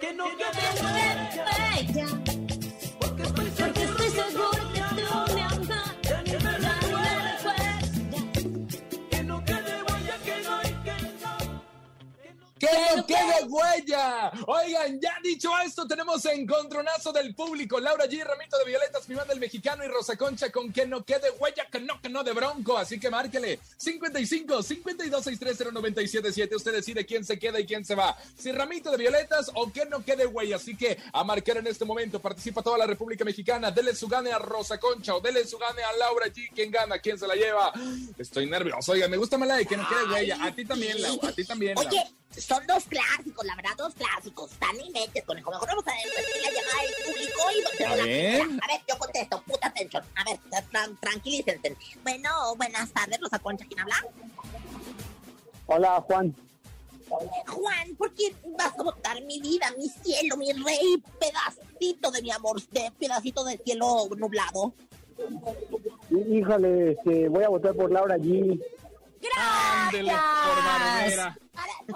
Que 0.00 0.12
no 0.14 0.26
Ella, 1.78 2.06
Porque 3.00 3.22
estoy 3.22 3.50
seguro 3.50 4.50
que. 4.72 4.82
Que 9.10 9.22
no 9.24 9.44
quede 9.44 9.82
huella, 9.82 10.16
que 10.24 10.36
no 10.42 10.60
que 10.84 10.96
no. 11.20 11.32
¡Que 12.58 12.72
no 12.96 13.06
quede 13.06 13.44
huella! 13.48 14.32
Oigan, 14.46 15.00
ya 15.00 15.18
dicho 15.32 15.50
esto, 15.64 15.86
tenemos 15.86 16.22
encontronazo 16.26 17.10
del 17.10 17.34
público. 17.34 17.80
Laura 17.80 18.04
G, 18.04 18.22
Ramito 18.22 18.58
de 18.58 18.66
Violetas, 18.66 19.08
mi 19.08 19.14
banda 19.14 19.32
el 19.32 19.40
mexicano 19.40 19.82
y 19.82 19.88
Rosa 19.88 20.14
Concha 20.14 20.52
con 20.52 20.70
que 20.70 20.86
no 20.86 21.04
quede 21.04 21.30
huella, 21.38 21.66
que 21.72 21.80
no, 21.80 21.98
que 22.02 22.10
no 22.10 22.22
de 22.22 22.32
bronco. 22.32 22.76
Así 22.76 23.00
que 23.00 23.08
márquele 23.08 23.58
55 23.78 24.62
52 24.62 25.24
630 25.24 25.72
977. 25.72 26.54
Usted 26.54 26.72
decide 26.72 27.06
quién 27.06 27.24
se 27.24 27.38
queda 27.38 27.58
y 27.58 27.64
quién 27.64 27.82
se 27.82 27.94
va. 27.94 28.14
Si 28.36 28.52
Ramito 28.52 28.90
de 28.90 28.98
Violetas 28.98 29.50
o 29.54 29.72
que 29.72 29.86
no 29.86 30.04
quede 30.04 30.26
huella. 30.26 30.56
Así 30.56 30.76
que 30.76 30.98
a 31.14 31.24
marcar 31.24 31.56
en 31.56 31.66
este 31.66 31.86
momento 31.86 32.20
participa 32.20 32.62
toda 32.62 32.76
la 32.76 32.86
República 32.86 33.24
Mexicana. 33.24 33.70
Dele 33.70 33.94
su 33.94 34.08
gane 34.08 34.32
a 34.32 34.38
Rosa 34.38 34.78
Concha 34.78 35.14
o 35.14 35.20
dele 35.20 35.46
su 35.46 35.56
gane 35.56 35.82
a 35.82 35.96
Laura 35.96 36.26
G. 36.26 36.50
¿Quién 36.54 36.70
gana? 36.70 36.98
¿Quién 36.98 37.18
se 37.18 37.26
la 37.26 37.34
lleva? 37.34 37.72
Estoy 38.18 38.44
nervioso. 38.44 38.92
Oiga, 38.92 39.08
me 39.08 39.16
gusta 39.16 39.38
más 39.38 39.48
la 39.48 39.56
de 39.56 39.64
que 39.64 39.78
no 39.78 39.88
quede 39.88 40.12
huella. 40.12 40.44
A 40.44 40.54
ti 40.54 40.66
también, 40.66 41.00
Laura. 41.00 41.30
A 41.30 41.32
ti 41.32 41.44
también. 41.44 41.78
Oye, 41.78 42.02
son 42.40 42.66
dos 42.66 42.84
clásicos, 42.84 43.44
la 43.44 43.54
verdad, 43.56 43.72
dos 43.76 43.94
clásicos. 43.94 44.50
Tan 44.58 44.80
y 44.80 44.90
mentes, 45.22 45.26
conejo. 45.26 45.50
Mejor 45.50 45.68
vamos 45.68 45.84
a 45.86 45.90
la 45.90 46.50
llamada 46.50 46.82
del 46.82 47.04
público 47.06 47.40
y 47.78 47.84
A 47.84 47.94
ver. 48.04 48.42
A 48.42 48.66
ver, 48.66 48.80
yo 48.88 48.98
contesto, 48.98 49.42
puta 49.42 49.66
atención. 49.68 50.04
A 50.16 50.24
ver, 50.24 50.38
tran- 50.70 50.98
tranquilícense. 51.00 51.76
Bueno, 52.02 52.54
buenas 52.56 52.90
tardes, 52.92 53.18
Rosa 53.20 53.38
Concha, 53.38 53.64
¿quién 53.66 53.80
habla? 53.80 53.96
Hola, 55.66 56.00
Juan. 56.06 56.34
Juan, 57.46 57.94
¿por 57.96 58.12
quién 58.14 58.34
vas 58.56 58.72
a 58.78 58.82
votar 58.82 59.20
mi 59.22 59.38
vida, 59.40 59.70
mi 59.76 59.88
cielo, 59.88 60.36
mi 60.38 60.50
rey, 60.52 61.02
pedacito 61.20 62.10
de 62.10 62.22
mi 62.22 62.30
amor, 62.30 62.60
de 62.70 62.90
pedacito 62.98 63.44
de 63.44 63.58
cielo 63.58 64.08
nublado? 64.16 64.72
Híjole, 66.10 66.92
este, 66.92 67.28
voy 67.28 67.44
a 67.44 67.48
votar 67.50 67.74
por 67.74 67.90
Laura 67.92 68.16
G. 68.16 68.58
Ándele, 69.36 70.12
por. 70.12 71.41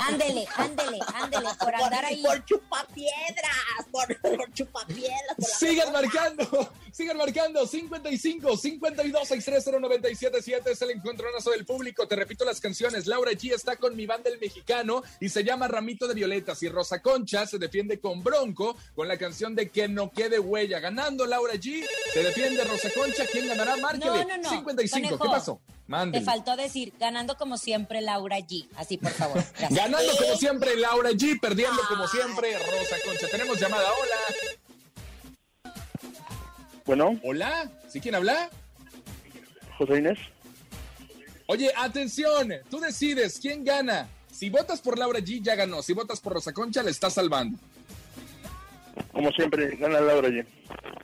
Ándele, 0.01 0.47
ándele, 0.57 0.99
ándele, 1.15 1.49
por 1.59 1.75
andar 1.75 2.05
ahí. 2.05 2.23
Por 2.23 2.45
chupapiedras, 2.45 3.57
por, 3.91 4.21
por 4.21 4.53
chupapiedras. 4.53 5.37
Por 5.37 5.47
Sigan 5.47 5.93
marcando, 5.93 6.73
sigan 6.93 7.17
marcando 7.17 7.67
55 7.67 8.57
52 8.57 9.29
630 9.29 9.81
977 9.81 10.71
es 10.71 10.83
el 10.83 10.91
encontronazo 10.91 11.51
del 11.51 11.65
público. 11.65 12.07
Te 12.07 12.17
repito 12.17 12.45
las 12.45 12.61
canciones. 12.61 13.07
Laura 13.07 13.33
G 13.33 13.55
está 13.55 13.77
con 13.77 13.97
mi 13.97 14.07
banda 14.07 14.31
el 14.31 14.39
mexicano 14.39 15.03
y 15.21 15.29
se 15.29 15.45
llama 15.45 15.69
Ramito 15.69 16.07
de 16.09 16.15
Violetas 16.15 16.63
y 16.63 16.69
Rosa 16.69 17.01
Concha 17.03 17.47
se 17.47 17.59
defiende 17.59 18.01
con 18.01 18.23
Bronco 18.23 18.77
con 18.95 19.09
la 19.09 19.17
canción 19.17 19.55
de 19.55 19.71
Que 19.71 19.89
no 19.89 20.11
quede 20.11 20.39
huella. 20.39 20.81
Ganando 20.81 21.27
Laura 21.27 21.55
G, 21.55 21.85
se 22.13 22.23
defiende 22.23 22.65
Rosa 22.65 22.91
Concha. 22.95 23.25
¿Quién 23.31 23.49
ganará? 23.49 23.77
Márquele. 23.77 24.25
No, 24.25 24.37
no, 24.37 24.37
no. 24.39 24.51
55. 24.51 25.09
¿Qué 25.09 25.17
Conejo, 25.17 25.61
pasó? 25.89 26.11
Te 26.13 26.21
faltó 26.21 26.57
decir, 26.57 26.93
ganando 26.99 27.37
como 27.37 27.59
siempre 27.59 28.01
Laura 28.01 28.39
G. 28.39 28.69
Así, 28.77 28.99
por 28.99 29.13
favor. 29.13 29.45
Gracias. 29.59 29.75
Ganando 29.75 30.13
como 30.17 30.37
siempre 30.37 30.77
Laura 30.77 31.11
G, 31.11 31.41
perdiendo 31.41 31.81
como 31.89 32.07
siempre 32.09 32.57
Rosa 32.59 32.97
Concha. 33.05 33.29
Tenemos 33.29 33.61
llamada. 33.61 33.89
Hola. 33.93 35.75
Bueno, 36.85 37.21
Hola. 37.25 37.71
¿Sí 37.89 38.01
quién 38.01 38.15
habla? 38.15 38.51
José 39.79 39.99
Inés. 39.99 40.19
Oye, 41.49 41.73
atención, 41.77 42.53
tú 42.71 42.81
decides 42.81 43.39
quién 43.41 43.65
gana. 43.65 44.09
Si 44.33 44.51
votas 44.51 44.81
por 44.81 44.99
Laura 44.99 45.21
G, 45.21 45.41
ya 45.43 45.55
ganó. 45.55 45.83
Si 45.83 45.93
votas 45.93 46.21
por 46.21 46.35
Rosa 46.35 46.53
Concha, 46.53 46.83
le 46.83 46.91
estás 46.91 47.15
salvando. 47.15 47.59
Como 49.13 49.31
siempre, 49.33 49.77
gana 49.77 50.01
Laura 50.01 50.29
G. 50.29 50.47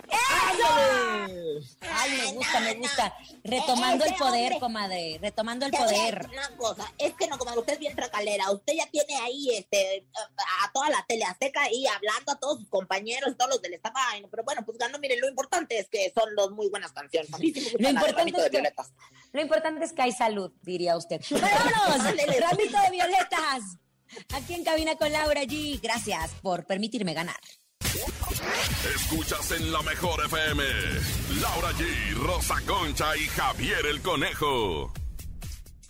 ¡Eso! 0.09 1.33
Ay, 1.81 2.11
me 2.11 2.33
gusta, 2.33 2.61
me 2.61 2.75
gusta. 2.75 3.15
Retomando 3.45 4.05
el 4.05 4.15
poder, 4.15 4.53
hombre- 4.53 4.61
comadre. 4.61 5.19
Retomando 5.21 5.67
el 5.67 5.73
poder. 5.73 6.27
Una 6.31 6.57
cosa, 6.57 6.93
es 6.99 7.15
que 7.15 7.27
no, 7.29 7.39
comadre, 7.39 7.61
usted 7.61 7.73
es 7.75 7.79
bien 7.79 7.95
tracalera. 7.95 8.51
Usted 8.51 8.75
ya 8.75 8.87
tiene 8.91 9.17
ahí 9.17 9.51
este, 9.57 10.07
a, 10.15 10.73
toda 10.73 10.91
la 10.91 11.05
tele 11.07 11.25
azteca 11.25 11.63
ahí 11.63 11.87
hablando 11.87 12.33
a 12.33 12.39
todos 12.39 12.59
sus 12.61 12.69
compañeros, 12.69 13.37
todos 13.37 13.51
los 13.51 13.63
del 13.63 13.75
staff. 13.75 13.93
Ay, 13.95 14.23
no, 14.23 14.29
pero 14.29 14.45
bueno, 14.45 14.65
pues 14.65 14.79
ganó. 14.79 14.99
Miren, 14.99 15.21
lo 15.21 15.29
importante 15.29 15.79
es 15.79 15.89
que 15.89 16.13
son 16.15 16.35
dos 16.37 16.51
muy 16.53 16.69
buenas 16.69 16.93
canciones. 16.93 17.33
A 17.33 17.39
mí 17.39 17.53
sí 17.53 17.61
me 17.61 17.71
gusta 17.71 17.83
Lo 17.83 17.89
importante 17.91 18.41
es 18.41 18.51
que-. 18.51 18.73
Lo 19.33 19.41
importante 19.41 19.85
es 19.85 19.93
que 19.93 20.03
hay 20.03 20.13
salud, 20.13 20.53
diría 20.63 20.97
usted. 20.97 21.21
Pero 21.29 21.41
vámonos, 21.41 22.05
ramito 22.07 22.81
de 22.81 22.91
violetas. 22.91 23.79
Aquí 24.35 24.55
en 24.55 24.65
cabina 24.65 24.97
con 24.97 25.11
Laura 25.11 25.43
G. 25.43 25.81
Gracias 25.81 26.33
por 26.43 26.67
permitirme 26.67 27.15
ganar. 27.15 27.41
Escuchas 28.95 29.51
en 29.53 29.73
la 29.73 29.83
mejor 29.83 30.25
FM. 30.25 30.65
Laura 31.41 31.73
G, 31.73 32.15
Rosa 32.15 32.57
Concha 32.67 33.17
y 33.17 33.27
Javier 33.29 33.85
el 33.87 34.01
Conejo. 34.01 34.93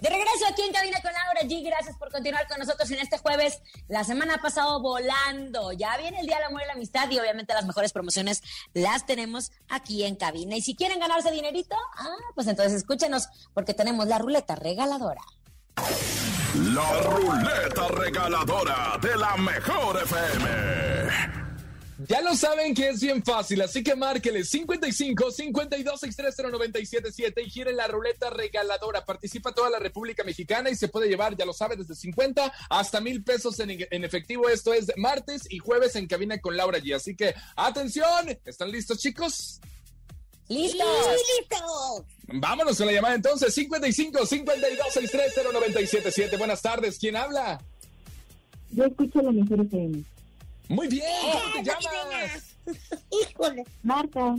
De 0.00 0.10
regreso 0.10 0.46
aquí 0.50 0.62
en 0.62 0.72
Cabina 0.72 1.00
con 1.00 1.12
Laura 1.12 1.42
G. 1.42 1.64
Gracias 1.64 1.96
por 1.96 2.10
continuar 2.10 2.48
con 2.48 2.58
nosotros 2.58 2.90
en 2.90 2.98
este 2.98 3.18
jueves. 3.18 3.60
La 3.86 4.02
semana 4.02 4.34
ha 4.34 4.38
pasado 4.38 4.82
volando. 4.82 5.70
Ya 5.70 5.96
viene 5.96 6.18
el 6.18 6.26
Día 6.26 6.38
del 6.38 6.46
Amor 6.46 6.62
y 6.64 6.66
la 6.66 6.72
Amistad 6.72 7.08
y 7.08 7.20
obviamente 7.20 7.54
las 7.54 7.66
mejores 7.66 7.92
promociones 7.92 8.42
las 8.74 9.06
tenemos 9.06 9.52
aquí 9.68 10.02
en 10.02 10.16
cabina. 10.16 10.56
Y 10.56 10.62
si 10.62 10.74
quieren 10.74 10.98
ganarse 10.98 11.30
dinerito, 11.30 11.76
ah, 11.96 12.16
pues 12.34 12.48
entonces 12.48 12.74
escúchenos 12.74 13.28
porque 13.54 13.74
tenemos 13.74 14.08
la 14.08 14.18
ruleta 14.18 14.56
regaladora. 14.56 15.22
La 16.56 17.00
ruleta 17.02 17.86
regaladora 17.88 18.98
de 19.00 19.16
la 19.16 19.36
mejor 19.36 20.02
FM. 20.02 21.41
Ya 22.08 22.20
lo 22.20 22.34
saben 22.34 22.74
que 22.74 22.88
es 22.88 23.00
bien 23.00 23.22
fácil, 23.22 23.60
así 23.60 23.82
que 23.82 23.94
márqueles 23.94 24.48
55 24.48 25.30
52 25.30 26.00
630 26.00 26.50
977 26.50 27.42
y 27.42 27.50
giren 27.50 27.76
la 27.76 27.86
ruleta 27.86 28.30
regaladora. 28.30 29.04
Participa 29.04 29.52
toda 29.52 29.70
la 29.70 29.78
República 29.78 30.24
Mexicana 30.24 30.70
y 30.70 30.74
se 30.74 30.88
puede 30.88 31.08
llevar, 31.08 31.36
ya 31.36 31.44
lo 31.44 31.52
sabe, 31.52 31.76
desde 31.76 31.94
50 31.94 32.52
hasta 32.70 33.00
mil 33.00 33.22
pesos 33.22 33.60
en, 33.60 33.70
en 33.90 34.04
efectivo. 34.04 34.48
Esto 34.48 34.72
es 34.72 34.90
martes 34.96 35.42
y 35.50 35.58
jueves 35.58 35.94
en 35.94 36.06
cabina 36.06 36.40
con 36.40 36.56
Laura 36.56 36.78
G. 36.78 36.96
Así 36.96 37.14
que 37.14 37.34
atención, 37.56 38.38
¿están 38.44 38.70
listos, 38.72 38.98
chicos? 38.98 39.60
¡Listos! 40.48 40.86
¡Listo! 41.38 42.06
Vámonos 42.26 42.76
con 42.78 42.86
la 42.86 42.92
llamada 42.92 43.14
entonces, 43.14 43.54
55 43.54 44.26
52 44.26 44.92
630 44.92 45.52
977. 45.52 46.36
Buenas 46.36 46.62
tardes, 46.62 46.98
¿quién 46.98 47.16
habla? 47.16 47.62
Yo 48.70 48.84
escucho 48.86 49.22
la 49.22 49.30
mejor 49.32 49.60
FM. 49.60 50.02
Muy 50.72 50.88
bien, 50.88 51.04
¿cómo 51.20 51.52
te 51.52 51.62
llamas? 51.64 52.56
Híjole. 53.10 53.64
Marta, 53.82 54.34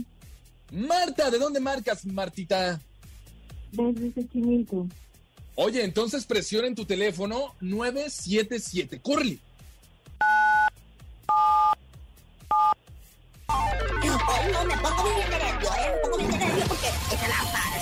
Marta, 0.72 1.30
¿de 1.30 1.38
dónde 1.38 1.60
marcas, 1.60 2.04
Martita? 2.06 2.80
desde 3.70 4.12
Xochimilco. 4.12 4.88
Oye, 5.54 5.84
entonces 5.84 6.24
presiona 6.24 6.66
en 6.66 6.74
tu 6.74 6.84
teléfono 6.86 7.54
977. 7.60 9.00
Curly. 9.00 9.38
Hoy 13.48 14.52
no 14.52 14.64
me 14.64 14.76
pongo 14.78 15.14
bien 15.14 15.30
nervio. 15.30 15.70
Me 15.70 16.00
pongo 16.02 16.16
bien 16.18 16.30
nervio 16.30 16.64
porque 16.66 16.88
es 16.88 17.22
el 17.22 17.30
azar. 17.30 17.80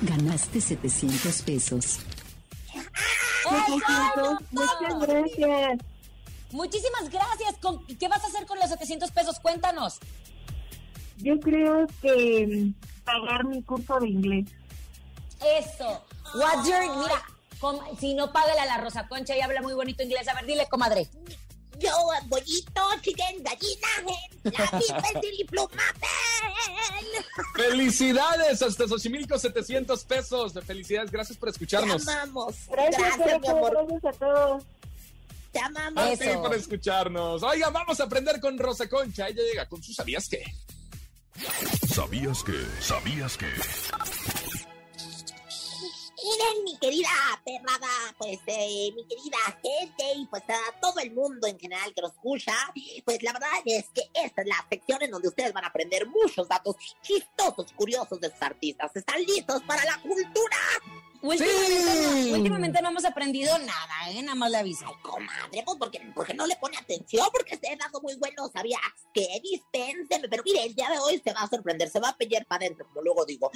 Ganaste 0.00 0.60
700 0.62 1.42
pesos. 1.42 1.98
Muchas 4.52 5.06
gracias. 5.06 5.80
Muchísimas 6.52 7.08
gracias. 7.10 7.56
¿Con- 7.60 7.84
¿Qué 7.86 8.08
vas 8.08 8.22
a 8.24 8.26
hacer 8.26 8.46
con 8.46 8.58
los 8.58 8.68
700 8.68 9.10
pesos? 9.10 9.38
Cuéntanos. 9.40 9.98
Yo 11.18 11.38
creo 11.38 11.86
que 12.02 12.46
mm, 12.74 13.04
pagar 13.04 13.44
mi 13.44 13.62
curso 13.62 13.98
de 14.00 14.08
inglés. 14.08 14.46
Eso. 15.58 16.04
What's 16.34 16.68
your... 16.68 16.80
Mira, 16.98 17.22
com- 17.60 17.80
si 17.98 18.14
no, 18.14 18.32
págale 18.32 18.60
a 18.60 18.66
la 18.66 18.78
Rosa 18.78 19.06
Concha 19.08 19.36
y 19.36 19.40
habla 19.40 19.62
muy 19.62 19.74
bonito 19.74 20.02
inglés. 20.02 20.26
A 20.28 20.34
ver, 20.34 20.46
dile, 20.46 20.66
comadre. 20.68 21.08
Yo, 21.78 21.90
bollito, 22.26 22.82
chicken, 23.00 23.42
gallina, 23.42 23.88
la 24.44 25.20
pluma, 25.48 25.68
¡Felicidades! 27.56 28.60
Hasta 28.60 28.86
Xochimilco, 28.86 29.38
700 29.38 30.04
pesos. 30.04 30.52
Felicidades, 30.66 31.10
gracias 31.10 31.38
por 31.38 31.48
Te 31.48 31.52
escucharnos. 31.52 32.06
amamos. 32.06 32.54
Gracias, 32.70 33.16
Gracias, 33.16 33.40
mi 33.40 33.48
amor. 33.48 33.72
Gracias 33.88 34.04
a 34.04 34.18
todos. 34.18 34.62
Te 35.52 35.58
amamos. 35.58 36.04
A 36.04 36.16
ti 36.16 36.24
Eso. 36.24 36.42
por 36.42 36.54
escucharnos. 36.54 37.42
Oigan, 37.42 37.72
vamos 37.72 38.00
a 38.00 38.04
aprender 38.04 38.40
con 38.40 38.58
Rosa 38.58 38.88
Concha. 38.88 39.28
Ella 39.28 39.42
llega 39.42 39.68
con 39.68 39.82
sus 39.82 39.96
¿sabías 39.96 40.28
qué? 40.28 40.44
¿Sabías 41.92 42.42
que? 42.42 42.66
¿Sabías 42.80 43.36
que? 43.36 43.46
Miren, 46.22 46.64
mi 46.64 46.78
querida 46.78 47.08
perrada, 47.44 47.88
pues, 48.18 48.38
eh, 48.46 48.92
mi 48.94 49.06
querida 49.06 49.38
gente 49.62 50.04
y 50.16 50.26
pues 50.26 50.42
a 50.48 50.78
todo 50.80 51.00
el 51.00 51.12
mundo 51.12 51.46
en 51.46 51.58
general 51.58 51.94
que 51.94 52.02
nos 52.02 52.12
escucha, 52.12 52.52
pues 53.04 53.22
la 53.22 53.32
verdad 53.32 53.48
es 53.64 53.86
que 53.94 54.02
esta 54.12 54.42
es 54.42 54.48
la 54.48 54.66
sección 54.68 55.02
en 55.02 55.10
donde 55.10 55.28
ustedes 55.28 55.52
van 55.52 55.64
a 55.64 55.68
aprender 55.68 56.06
muchos 56.06 56.46
datos 56.46 56.76
chistosos, 57.00 57.72
curiosos 57.72 58.20
de 58.20 58.30
sus 58.30 58.42
artistas. 58.42 58.94
¿Están 58.94 59.22
listos 59.22 59.62
para 59.62 59.82
la 59.84 59.98
cultura? 60.02 60.56
Últimamente, 61.22 62.30
no, 62.30 62.36
últimamente 62.38 62.82
no 62.82 62.88
hemos 62.88 63.04
aprendido 63.04 63.58
nada, 63.58 64.10
¿eh? 64.10 64.22
Nada 64.22 64.34
más 64.34 64.50
le 64.50 64.56
aviso. 64.56 64.86
Ay, 64.86 64.94
comadre, 65.02 65.62
pues 65.64 65.76
porque, 65.78 66.00
porque 66.14 66.32
no 66.32 66.46
le 66.46 66.56
pone 66.56 66.78
atención, 66.78 67.28
porque 67.30 67.54
este 67.54 67.76
dato 67.76 68.00
muy 68.00 68.14
bueno, 68.16 68.48
¿sabías 68.52 68.80
que? 69.12 69.26
Dispénseme, 69.42 70.28
pero 70.28 70.42
mire, 70.42 70.64
el 70.64 70.74
día 70.74 70.88
de 70.88 70.98
hoy 70.98 71.20
se 71.22 71.32
va 71.34 71.42
a 71.42 71.48
sorprender, 71.48 71.90
se 71.90 72.00
va 72.00 72.10
a 72.10 72.16
pelear 72.16 72.46
para 72.46 72.64
adentro, 72.64 72.86
como 72.86 73.02
luego 73.02 73.26
digo. 73.26 73.50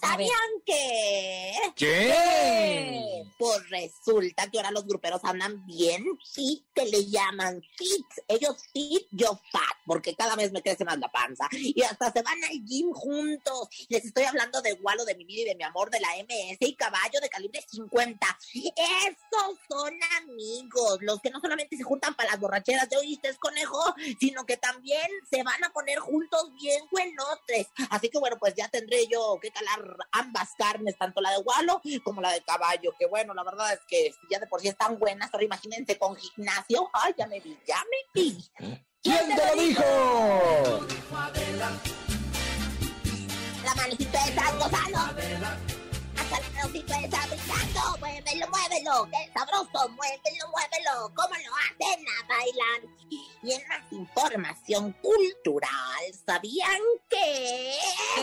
¿Sabían 0.00 0.30
que? 0.64 1.52
¿Qué? 1.74 3.24
Pues 3.36 3.68
resulta 3.68 4.48
que 4.48 4.58
ahora 4.58 4.70
los 4.70 4.86
gruperos 4.86 5.20
andan 5.24 5.66
bien 5.66 6.04
fit, 6.32 6.64
que 6.72 6.84
le 6.84 7.04
llaman 7.06 7.60
fit. 7.76 8.06
Ellos 8.28 8.56
fit, 8.72 9.08
yo 9.10 9.40
fat, 9.50 9.62
porque 9.86 10.14
cada 10.14 10.36
vez 10.36 10.52
me 10.52 10.62
crece 10.62 10.84
más 10.84 10.98
la 10.98 11.10
panza. 11.10 11.48
Y 11.52 11.82
hasta 11.82 12.12
se 12.12 12.22
van 12.22 12.42
al 12.44 12.64
gym 12.64 12.92
juntos. 12.92 13.68
Les 13.88 14.04
estoy 14.04 14.24
hablando 14.24 14.62
de 14.62 14.74
Walo, 14.74 15.04
de 15.04 15.16
mi 15.16 15.24
vida 15.24 15.42
y 15.42 15.46
de 15.46 15.56
mi 15.56 15.64
amor, 15.64 15.90
de 15.90 16.00
la 16.00 16.08
MS 16.16 16.58
y 16.60 16.74
Caballo 16.74 17.07
de 17.20 17.28
calibre 17.28 17.64
50. 17.66 18.38
Esos 18.52 19.58
son 19.68 19.94
amigos, 20.20 20.98
los 21.00 21.20
que 21.20 21.30
no 21.30 21.40
solamente 21.40 21.76
se 21.76 21.82
juntan 21.82 22.14
para 22.14 22.30
las 22.30 22.40
borracheras 22.40 22.88
de 22.88 22.96
oíste, 22.98 23.34
conejo, 23.38 23.94
sino 24.20 24.44
que 24.44 24.56
también 24.56 25.08
se 25.30 25.42
van 25.42 25.62
a 25.64 25.70
poner 25.70 25.98
juntos 25.98 26.52
bien 26.60 26.82
buenotres. 26.90 27.68
Así 27.90 28.08
que 28.08 28.18
bueno, 28.18 28.36
pues 28.38 28.54
ya 28.54 28.68
tendré 28.68 29.06
yo 29.06 29.38
que 29.40 29.50
calar 29.50 29.96
ambas 30.12 30.50
carnes, 30.58 30.96
tanto 30.98 31.20
la 31.20 31.30
de 31.30 31.38
Walo 31.38 31.80
como 32.04 32.20
la 32.20 32.32
de 32.32 32.42
caballo, 32.42 32.94
que 32.98 33.06
bueno, 33.06 33.34
la 33.34 33.44
verdad 33.44 33.72
es 33.72 33.80
que 33.88 34.12
si 34.12 34.26
ya 34.30 34.38
de 34.38 34.46
por 34.46 34.60
sí 34.60 34.68
están 34.68 34.98
buenas, 34.98 35.32
ahora 35.32 35.44
imagínense 35.44 35.98
con 35.98 36.16
gimnasio. 36.16 36.90
Ay, 36.92 37.14
ya 37.16 37.26
me 37.26 37.40
vi, 37.40 37.58
ya 37.66 37.82
me 37.90 38.20
vi. 38.20 38.44
¿Quién 39.02 39.34
te 39.34 39.56
lo 39.56 39.62
dijo? 39.62 40.86
La 43.64 43.74
manecita 43.74 44.18
gozando. 44.58 45.67
Hasta 46.30 46.40
la 46.40 46.50
manecita 46.50 47.00
está 47.00 47.26
brincando. 47.26 47.98
Muévelo, 48.00 48.48
muévelo. 48.48 49.08
Qué 49.10 49.32
sabroso. 49.32 49.88
Muévelo, 49.88 50.48
muévelo. 50.50 51.12
¿Cómo 51.14 51.34
lo 51.34 51.54
hacen? 51.56 52.04
A 52.06 52.28
bailar. 52.28 52.80
Y 53.42 53.52
en 53.52 53.68
más 53.68 53.92
información 53.92 54.92
cultural, 55.00 55.70
¿sabían 56.26 56.82
que? 57.08 57.74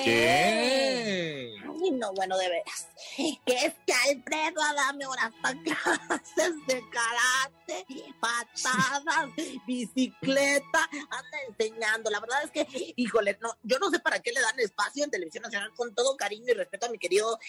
¿Qué? 0.03 1.55
Ay, 1.63 1.91
no, 1.91 2.13
bueno, 2.13 2.37
de 2.37 2.49
veras. 2.49 2.87
Que 3.15 3.53
es 3.53 3.73
que 3.85 3.93
Alfredo 3.93 4.61
Adame 4.61 5.05
ahora 5.05 5.31
está 5.33 5.55
clases 5.63 6.53
de 6.67 6.83
karate, 6.89 7.85
patadas, 8.19 9.29
bicicleta, 9.65 10.89
anda 10.91 11.37
enseñando. 11.47 12.09
La 12.09 12.19
verdad 12.19 12.43
es 12.43 12.51
que, 12.51 12.67
híjole, 12.97 13.37
no, 13.41 13.57
yo 13.63 13.79
no 13.79 13.89
sé 13.89 13.99
para 13.99 14.19
qué 14.19 14.31
le 14.31 14.41
dan 14.41 14.59
espacio 14.59 15.05
en 15.05 15.11
Televisión 15.11 15.43
Nacional 15.43 15.73
con 15.75 15.95
todo 15.95 16.17
cariño 16.17 16.45
y 16.49 16.53
respeto 16.53 16.87
a 16.87 16.89
mi 16.89 16.99
querido 16.99 17.39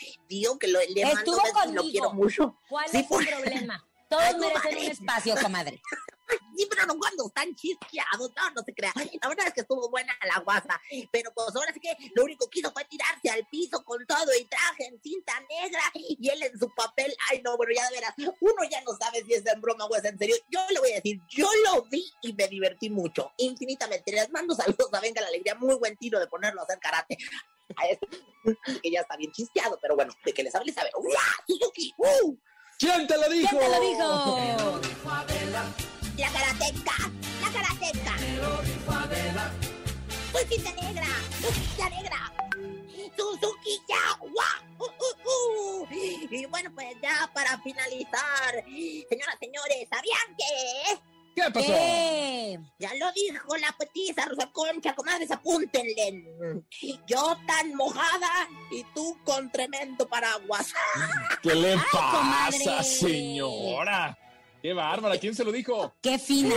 que 0.59 0.69
lo, 0.69 0.79
le 0.81 1.03
Estuvo 1.03 1.41
y 1.45 1.49
lo 1.49 1.53
conmigo. 1.53 1.83
quiero 1.91 2.13
mucho. 2.13 2.59
¿Cuál 2.69 2.89
Sí, 2.89 2.99
es 2.99 3.07
por- 3.07 3.23
el 3.23 3.29
problema? 3.29 3.83
Todos 4.09 4.23
Ay, 4.23 4.35
merecen 4.39 4.53
comadre. 4.63 4.79
un 4.87 4.91
espacio, 4.93 5.35
comadre. 5.43 5.83
Sí, 6.57 6.67
pero 6.71 6.87
no 6.87 6.99
cuando 6.99 7.27
están 7.29 7.55
chisqueados, 7.55 8.33
no, 8.35 8.51
no 8.51 8.63
se 8.65 8.75
crea. 8.75 8.93
La 9.23 9.29
verdad 9.29 9.47
es 9.47 9.53
que 9.53 9.61
estuvo 9.61 9.89
buena 9.91 10.13
la 10.27 10.41
guasa, 10.41 10.81
pero 11.13 11.31
pues 11.33 11.55
ahora 11.55 11.73
sí 11.73 11.79
que 11.79 11.95
lo 12.17 12.25
único 12.25 12.49
que 12.51 12.59
hizo 12.61 12.73
fue 12.73 12.85
tirarse 12.87 13.31
al 13.31 13.47
piso 13.47 13.85
con 13.85 14.05
todo 14.07 14.35
y 14.41 14.45
traje 14.47 14.87
en 14.87 15.01
cinta 15.01 15.35
negra 15.49 15.81
y 15.95 16.29
él 16.29 16.43
en 16.43 16.59
su 16.59 16.69
papel. 16.75 17.15
Ay, 17.31 17.43
no, 17.45 17.57
bueno, 17.57 17.73
ya 17.77 17.85
de 17.91 17.95
veras, 17.97 18.15
uno 18.41 18.65
ya 18.69 18.81
no 18.81 18.97
sabe 18.97 19.23
si 19.25 19.35
es 19.35 19.47
en 19.47 19.61
broma 19.61 19.85
o 19.85 19.95
es 19.95 20.05
en 20.05 20.19
serio. 20.19 20.35
Yo 20.51 20.61
le 20.71 20.81
voy 20.81 20.93
a 20.93 20.97
decir, 20.97 21.21
yo 21.29 21.49
lo 21.67 21.83
vi 21.85 22.11
y 22.23 22.33
me 22.33 22.49
divertí 22.49 22.91
mucho, 22.91 23.31
infinitamente. 23.37 24.11
Les 24.11 24.29
mando 24.31 24.55
saludos 24.57 24.89
a 24.95 25.01
Venga 25.01 25.21
la 25.21 25.29
Alegría, 25.29 25.55
muy 25.55 25.77
buen 25.77 25.97
tiro 25.97 26.19
de 26.19 26.27
ponerlo 26.27 26.63
a 26.63 26.65
hacer 26.65 26.81
karate. 26.81 27.19
Este, 28.47 28.81
que 28.81 28.91
ya 28.91 29.01
está 29.01 29.17
bien 29.17 29.33
chisqueado, 29.33 29.77
pero 29.83 29.97
bueno, 29.97 30.13
de 30.25 30.33
que 30.33 30.43
le 30.43 30.51
sabe, 30.51 30.67
le 30.67 30.73
sabe. 30.73 30.91
¡Uah! 30.97 31.45
¡Suzuki! 31.49 31.93
¡Uh! 31.99 32.37
¿Quién 32.79 33.07
te 33.07 33.17
lo 33.17 33.29
dijo? 33.29 33.49
¿Quién 33.49 33.61
te 33.61 33.69
lo 33.69 33.81
dijo? 33.81 34.81
La 36.17 36.31
karateca, 36.31 37.11
la 37.41 37.51
karateca. 37.53 38.17
Pues 40.33 40.45
Suzuki 40.45 40.83
negra, 40.83 41.07
Suzuki 41.41 41.91
negra. 41.91 42.33
Suzuki 43.17 43.81
ya, 43.89 44.17
guau. 44.21 44.67
Uh, 44.79 44.85
uh, 44.85 45.83
uh. 45.83 45.87
Y 45.91 46.47
bueno, 46.47 46.71
pues 46.75 46.95
ya 47.03 47.31
para 47.35 47.59
finalizar, 47.62 48.64
señoras, 49.09 49.37
señores, 49.41 49.89
¿sabían 49.91 50.37
que? 50.37 51.16
¿Qué 51.37 51.43
pasó? 51.53 51.66
¿Qué? 51.66 52.59
Ya 52.78 52.95
lo 52.95 53.12
dijo 53.12 53.57
la 53.59 53.70
petiza 53.78 54.24
Rosa 54.24 54.51
Concha, 54.53 54.95
comadres, 54.95 55.30
apúntenle. 55.30 56.24
Yo 57.07 57.37
tan 57.47 57.74
mojada 57.74 58.49
y 58.70 58.82
tú 58.95 59.18
con 59.22 59.53
tremendo 59.53 60.09
paraguas. 60.09 60.72
¿Qué 61.43 61.55
le 61.55 61.72
Ay, 61.74 61.78
pasa, 61.93 62.11
comadre. 62.11 62.84
señora? 62.84 64.18
Qué 64.62 64.72
bárbara, 64.72 65.18
¿quién 65.18 65.34
se 65.34 65.45
lo 65.45 65.53
dijo? 65.53 65.95
¡Qué 66.01 66.18
fina! 66.18 66.55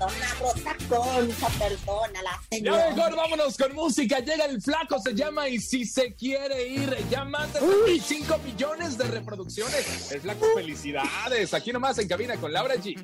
Perdona 0.00 0.34
Rosa 0.40 0.76
Concha, 0.88 1.48
perdona 1.58 2.22
la 2.22 2.30
Ya 2.50 2.56
señora. 2.56 2.90
mejor 2.94 3.16
vámonos 3.16 3.56
con 3.58 3.74
música. 3.74 4.18
Llega 4.20 4.46
el 4.46 4.62
flaco, 4.62 4.98
se 4.98 5.14
llama 5.14 5.46
Y 5.48 5.58
si 5.58 5.84
se 5.84 6.14
quiere 6.14 6.66
ir, 6.68 6.96
ya 7.10 7.24
más 7.26 7.52
de 7.52 7.60
25 7.60 8.38
millones 8.38 8.96
de 8.96 9.04
reproducciones. 9.04 10.10
El 10.10 10.22
flaco, 10.22 10.46
felicidades. 10.54 11.52
Aquí 11.52 11.70
nomás 11.70 11.98
en 11.98 12.08
cabina 12.08 12.36
con 12.36 12.50
Laura 12.50 12.76
G. 12.76 12.96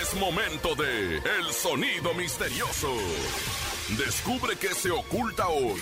Es 0.00 0.14
momento 0.14 0.76
de 0.76 1.16
El 1.16 1.52
Sonido 1.52 2.14
Misterioso. 2.14 2.94
Descubre 3.98 4.54
qué 4.56 4.72
se 4.72 4.92
oculta 4.92 5.48
hoy. 5.48 5.80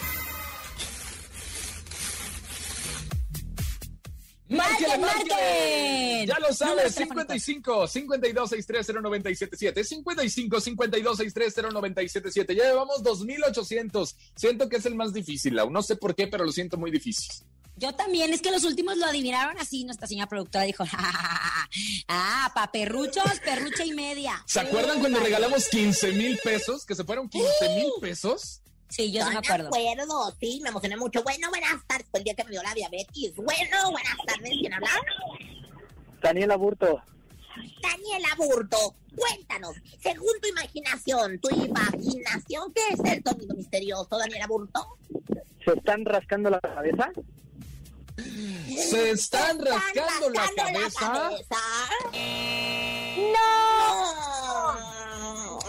¡Márquele, 4.54 4.98
¡Marquen, 4.98 5.00
márquele! 5.00 5.34
marquen! 5.34 6.26
Ya 6.26 6.38
lo 6.38 6.52
sabes, 6.52 6.74
Números 6.74 6.94
telefónicos. 6.94 7.42
55 7.44 7.86
52 7.88 8.50
63 8.50 8.86
0977 9.02 9.84
55 9.84 10.60
52 10.60 11.16
63 11.16 11.54
0977 11.72 12.54
Ya 12.54 12.64
llevamos 12.64 13.02
2800. 13.02 14.16
Siento 14.34 14.68
que 14.68 14.76
es 14.76 14.86
el 14.86 14.94
más 14.94 15.12
difícil, 15.12 15.56
Lau. 15.56 15.70
No 15.70 15.82
sé 15.82 15.96
por 15.96 16.14
qué, 16.14 16.26
pero 16.26 16.44
lo 16.44 16.52
siento 16.52 16.76
muy 16.76 16.90
difícil. 16.90 17.30
Yo 17.76 17.92
también, 17.92 18.32
es 18.32 18.40
que 18.40 18.52
los 18.52 18.62
últimos 18.64 18.96
lo 18.98 19.06
adivinaron 19.06 19.58
así. 19.58 19.84
Nuestra 19.84 20.06
señora 20.06 20.28
productora 20.28 20.64
dijo, 20.64 20.84
ah, 22.08 22.52
pa' 22.54 22.70
perruchos, 22.70 23.40
perrucha 23.44 23.84
y 23.84 23.92
media. 23.92 24.42
¿Se 24.46 24.60
acuerdan 24.60 25.00
cuando 25.00 25.18
regalamos 25.18 25.68
15 25.68 26.12
mil 26.12 26.38
pesos? 26.44 26.86
Que 26.86 26.94
se 26.94 27.02
fueron 27.04 27.28
15 27.28 27.48
mil 27.74 27.92
pesos. 28.00 28.60
Sí, 28.88 29.10
yo 29.12 29.22
sí 29.22 29.28
me 29.28 29.34
No 29.34 29.38
acuerdo. 29.40 29.66
acuerdo, 29.68 30.36
sí, 30.38 30.60
me 30.62 30.68
emocioné 30.68 30.96
mucho. 30.96 31.22
Bueno, 31.24 31.48
buenas 31.50 31.84
tardes, 31.86 32.06
fue 32.10 32.20
el 32.20 32.24
día 32.24 32.34
que 32.34 32.44
me 32.44 32.50
dio 32.52 32.62
la 32.62 32.74
diabetes. 32.74 33.34
Bueno, 33.36 33.90
buenas 33.90 34.16
tardes, 34.26 34.50
¿quién 34.60 34.72
habla? 34.72 34.90
Daniela 36.22 36.56
Burto. 36.56 37.02
Daniela 37.82 38.28
Burto, 38.36 38.94
cuéntanos, 39.16 39.76
según 40.00 40.32
tu 40.40 40.48
imaginación, 40.48 41.38
tu 41.40 41.48
imaginación, 41.50 42.72
¿qué 42.72 42.80
es 42.90 43.00
el 43.12 43.22
sonido 43.22 43.54
misterioso, 43.54 44.18
Daniela 44.18 44.46
Burto? 44.46 44.86
¿Se 45.64 45.72
están 45.72 46.04
rascando 46.04 46.50
la 46.50 46.60
cabeza? 46.60 47.10
Se 48.16 49.10
están 49.10 49.58
rascando 49.64 50.30
la 50.30 50.48
cabeza. 50.56 51.12
cabeza? 51.12 51.56
¡No! 53.16 55.13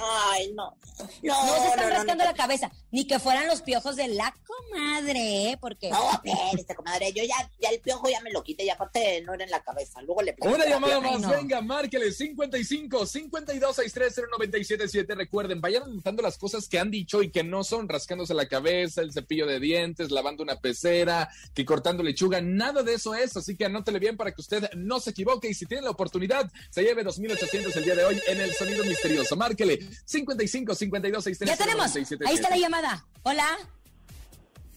Ay, 0.06 0.52
no. 0.54 0.78
No, 1.24 1.46
No 1.46 1.62
se 1.62 1.68
están 1.70 1.90
no, 1.90 1.96
rascando 1.96 2.24
no. 2.24 2.32
la 2.32 2.34
cabeza. 2.34 2.72
Ni 2.92 3.06
que 3.06 3.20
fueran 3.20 3.48
los 3.48 3.62
piojos 3.62 3.96
de 3.96 4.08
la 4.08 4.34
comadre, 4.46 5.52
¿eh? 5.52 5.58
Porque... 5.60 5.90
No, 5.90 6.12
espérese, 6.12 6.76
comadre, 6.76 7.12
yo 7.14 7.24
ya, 7.24 7.50
ya 7.60 7.70
el 7.70 7.80
piojo 7.80 8.08
ya 8.10 8.22
me 8.22 8.32
lo 8.32 8.44
quité, 8.44 8.64
y 8.66 8.70
aparte 8.70 9.22
no 9.22 9.34
era 9.34 9.44
en 9.44 9.52
la 9.52 9.62
cabeza, 9.62 10.02
luego 10.02 10.22
le 10.22 10.36
Una 10.40 10.58
la 10.60 10.66
llamada 10.70 11.00
más, 11.02 11.20
no. 11.20 11.30
venga, 11.30 11.62
márquele 11.62 12.12
55 12.12 13.06
52 13.06 13.76
63 13.76 14.16
0977 14.40 15.16
Recuerden, 15.16 15.62
vayan 15.62 15.84
anotando 15.84 16.22
las 16.22 16.38
cosas 16.38 16.68
que 16.70 16.80
han 16.80 16.92
dicho 16.92 17.22
y 17.22 17.32
que 17.32 17.44
no 17.44 17.64
son 17.64 17.90
rascándose 17.90 18.34
la 18.34 18.48
cabeza, 18.48 19.02
el 19.02 19.12
cepillo 19.12 19.46
de 19.46 19.60
dientes, 19.60 20.12
lavando 20.12 20.44
una 20.44 20.60
pecera, 20.60 21.30
que 21.54 21.66
cortando 21.66 22.04
lechuga, 22.04 22.42
nada 22.42 22.84
de 22.84 22.94
eso 22.94 23.16
es. 23.16 23.36
Así 23.36 23.56
que 23.56 23.66
anótele 23.66 24.00
bien 24.00 24.18
para 24.18 24.32
que 24.34 24.42
usted 24.42 24.70
no 24.76 25.00
se 25.00 25.10
equivoque 25.12 25.50
y 25.50 25.54
si 25.54 25.66
tiene 25.66 25.84
la 25.84 25.92
oportunidad, 25.92 26.52
se 26.70 26.84
lleve 26.84 27.04
2800 27.04 27.76
el 27.76 27.84
día 27.84 27.96
de 27.96 28.06
hoy 28.06 28.22
en 28.28 28.42
el 28.42 28.54
sonido 28.54 28.84
misterioso. 28.86 29.36
Márquele 29.36 29.80
55 30.06 30.76
52 30.76 31.24
63 31.24 31.58
Ya 31.58 31.66
tenemos. 31.66 31.96
Ahí 32.26 32.36
está 32.36 32.50
la 32.50 32.58
llamada. 32.58 33.06
Hola. 33.24 33.58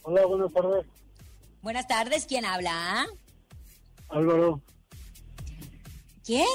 Hola, 0.03 0.27
buenas 0.27 0.53
tardes. 0.53 0.87
Buenas 1.61 1.87
tardes. 1.89 2.27
¿Quién 2.27 2.45
habla? 2.45 3.07
Álvaro, 4.09 4.63
¿Quién? 6.25 6.47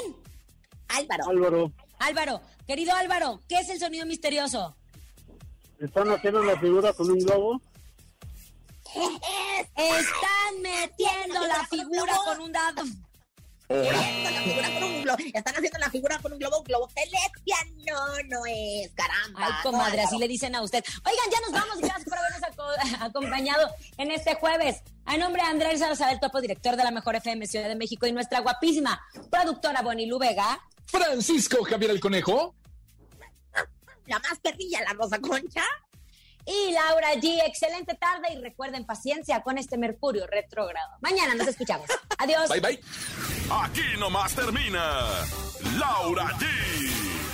Álvaro, 0.88 1.24
Álvaro. 1.28 1.72
Álvaro. 1.98 2.40
Querido 2.66 2.94
Álvaro, 2.94 3.40
¿qué 3.48 3.58
es 3.58 3.68
el 3.68 3.78
sonido 3.78 4.06
misterioso? 4.06 4.76
¿Están 5.78 6.08
haciendo 6.10 6.42
la 6.42 6.58
figura 6.58 6.92
con 6.92 7.10
un 7.10 7.18
globo? 7.18 7.60
Están 9.76 10.62
metiendo 10.62 11.46
la 11.46 11.66
figura 11.66 12.14
con 12.24 12.40
un 12.40 12.52
dado. 12.52 12.82
Haciendo 13.68 14.30
la 14.30 14.40
figura 14.42 14.68
con 14.74 14.82
un 14.84 15.02
globo, 15.02 15.18
están 15.34 15.54
haciendo 15.56 15.78
la 15.78 15.90
figura 15.90 16.18
con 16.18 16.32
un 16.32 16.38
globo, 16.38 16.58
un 16.58 16.64
globo 16.64 16.88
celestia, 16.90 17.56
no, 17.90 18.22
no 18.28 18.46
es, 18.46 18.90
caramba. 18.94 19.40
Ay, 19.46 19.52
no, 19.52 19.70
comadre, 19.70 20.00
así 20.00 20.06
Álvaro. 20.14 20.18
le 20.20 20.28
dicen 20.28 20.54
a 20.54 20.62
usted. 20.62 20.84
Oigan, 21.04 21.30
ya 21.30 21.40
nos 21.40 21.52
vamos 21.52 21.78
y 21.78 21.82
gracias 21.82 22.04
por 22.08 22.18
habernos 22.18 22.42
aco- 22.42 23.04
acompañado 23.04 23.70
en 23.98 24.10
este 24.10 24.34
jueves. 24.34 24.82
A 25.06 25.16
nombre 25.16 25.42
de 25.42 25.48
Andrés 25.48 25.80
Salazar, 25.80 26.12
el 26.12 26.20
topo 26.20 26.40
director 26.40 26.76
de 26.76 26.84
la 26.84 26.90
Mejor 26.90 27.16
FM 27.16 27.46
Ciudad 27.46 27.68
de 27.68 27.74
México 27.76 28.06
y 28.06 28.12
nuestra 28.12 28.40
guapísima 28.40 29.00
productora 29.30 29.82
Bonilu 29.82 30.18
Vega. 30.18 30.60
Francisco 30.86 31.62
Javier 31.64 31.90
el 31.90 32.00
Conejo. 32.00 32.54
La 34.06 34.18
más 34.18 34.38
perrilla, 34.42 34.82
la 34.82 34.92
Rosa 34.92 35.18
Concha. 35.18 35.62
Y 36.46 36.72
Laura 36.72 37.14
G, 37.14 37.40
excelente 37.46 37.94
tarde 37.94 38.28
y 38.34 38.40
recuerden 38.40 38.84
paciencia 38.84 39.42
con 39.42 39.58
este 39.58 39.78
Mercurio 39.78 40.26
retrógrado. 40.26 40.98
Mañana 41.00 41.34
nos 41.34 41.48
escuchamos. 41.48 41.86
Adiós. 42.18 42.48
Bye 42.48 42.60
bye. 42.60 42.80
Aquí 43.62 43.98
nomás 43.98 44.34
termina 44.34 45.06
Laura 45.78 46.26
G, 46.38 46.46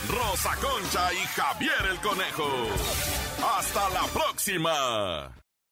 Rosa 0.08 0.56
Concha 0.56 1.12
y 1.12 1.26
Javier 1.26 1.86
el 1.90 2.00
Conejo. 2.00 2.48
Hasta 3.58 3.88
la 3.90 4.02
próxima. 4.12 5.34